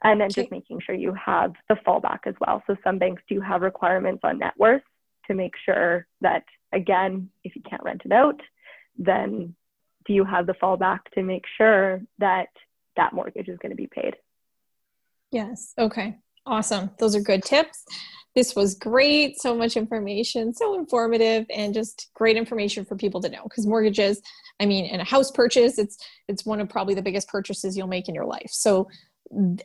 And 0.04 0.20
then 0.20 0.28
okay. 0.28 0.42
just 0.42 0.52
making 0.52 0.82
sure 0.82 0.96
you 0.96 1.14
have 1.14 1.54
the 1.70 1.76
fallback 1.76 2.20
as 2.26 2.36
well. 2.40 2.64
So 2.68 2.76
some 2.84 2.98
banks 2.98 3.22
do 3.30 3.40
have 3.40 3.62
requirements 3.62 4.22
on 4.24 4.40
net 4.40 4.54
worth 4.58 4.82
to 5.28 5.36
make 5.36 5.54
sure 5.64 6.08
that 6.22 6.44
again, 6.72 7.30
if 7.44 7.56
you 7.56 7.62
can't 7.62 7.84
rent 7.84 8.04
it 8.06 8.12
out, 8.12 8.42
then 8.98 9.56
do 10.06 10.14
you 10.14 10.24
have 10.26 10.48
the 10.48 10.54
fallback 10.54 11.00
to 11.14 11.24
make 11.24 11.46
sure 11.58 12.02
that 12.20 12.48
that 12.98 13.14
mortgage 13.14 13.48
is 13.48 13.58
going 13.60 13.72
to 13.72 13.76
be 13.76 13.88
paid? 13.88 14.16
Yes. 15.32 15.74
Okay. 15.78 16.18
Awesome. 16.46 16.92
Those 16.98 17.16
are 17.16 17.22
good 17.22 17.44
tips. 17.44 17.86
This 18.34 18.56
was 18.56 18.76
great. 18.76 19.40
So 19.40 19.56
much 19.56 19.76
information, 19.76 20.54
so 20.54 20.76
informative, 20.76 21.46
and 21.50 21.74
just 21.74 22.10
great 22.14 22.38
information 22.38 22.86
for 22.86 22.96
people 22.96 23.22
to 23.22 23.30
know. 23.30 23.44
Because 23.44 23.68
mortgages, 23.68 24.22
I 24.60 24.66
mean, 24.66 24.86
in 24.86 25.02
a 25.02 25.04
house 25.04 25.32
purchase, 25.32 25.78
it's 25.78 25.98
it's 26.28 26.46
one 26.46 26.62
of 26.62 26.70
probably 26.70 26.96
the 26.96 27.02
biggest 27.02 27.28
purchases 27.28 27.78
you'll 27.78 27.88
make 27.88 28.08
in 28.08 28.16
your 28.16 28.26
life. 28.26 28.50
So 28.50 28.88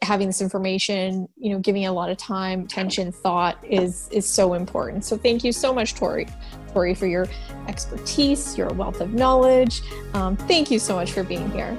having 0.03 0.29
this 0.29 0.41
information 0.41 1.29
you 1.37 1.51
know 1.51 1.59
giving 1.59 1.87
a 1.87 1.93
lot 1.93 2.09
of 2.09 2.17
time 2.17 2.61
attention 2.61 3.11
thought 3.11 3.59
is 3.65 4.09
is 4.13 4.29
so 4.29 4.55
important 4.55 5.05
so 5.05 5.17
thank 5.17 5.43
you 5.43 5.53
so 5.53 5.75
much 5.75 5.95
tori 5.95 6.27
tori 6.73 6.95
for 6.95 7.07
your 7.07 7.27
expertise 7.67 8.57
your 8.57 8.69
wealth 8.75 9.01
of 9.01 9.13
knowledge 9.13 9.83
um, 10.15 10.37
thank 10.37 10.71
you 10.71 10.79
so 10.79 10.95
much 10.95 11.11
for 11.13 11.25
being 11.25 11.51
here 11.51 11.77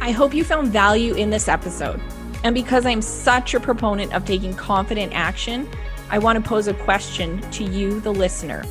I 0.00 0.10
hope 0.10 0.34
you 0.34 0.44
found 0.44 0.68
value 0.68 1.14
in 1.14 1.30
this 1.30 1.48
episode. 1.48 1.98
And 2.44 2.54
because 2.54 2.84
I'm 2.84 3.00
such 3.00 3.54
a 3.54 3.58
proponent 3.58 4.12
of 4.12 4.26
taking 4.26 4.52
confident 4.52 5.14
action, 5.14 5.66
I 6.10 6.18
want 6.18 6.36
to 6.36 6.46
pose 6.46 6.68
a 6.68 6.74
question 6.74 7.40
to 7.52 7.64
you, 7.64 8.00
the 8.00 8.12
listener. 8.12 8.64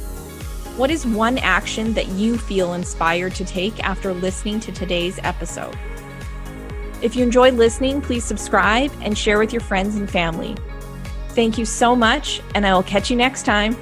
What 0.76 0.90
is 0.90 1.06
one 1.06 1.38
action 1.38 1.94
that 1.94 2.08
you 2.08 2.36
feel 2.36 2.74
inspired 2.74 3.36
to 3.36 3.46
take 3.46 3.84
after 3.84 4.12
listening 4.12 4.60
to 4.62 4.72
today's 4.72 5.20
episode? 5.22 5.78
If 7.04 7.16
you 7.16 7.22
enjoyed 7.22 7.54
listening, 7.54 8.02
please 8.02 8.24
subscribe 8.24 8.92
and 9.02 9.16
share 9.16 9.38
with 9.38 9.54
your 9.54 9.62
friends 9.62 9.98
and 9.98 10.10
family. 10.10 10.56
Thank 11.30 11.60
you 11.60 11.66
so 11.66 11.96
much, 11.96 12.42
and 12.56 12.66
I 12.66 12.74
will 12.74 12.82
catch 12.82 13.12
you 13.12 13.16
next 13.16 13.44
time. 13.44 13.78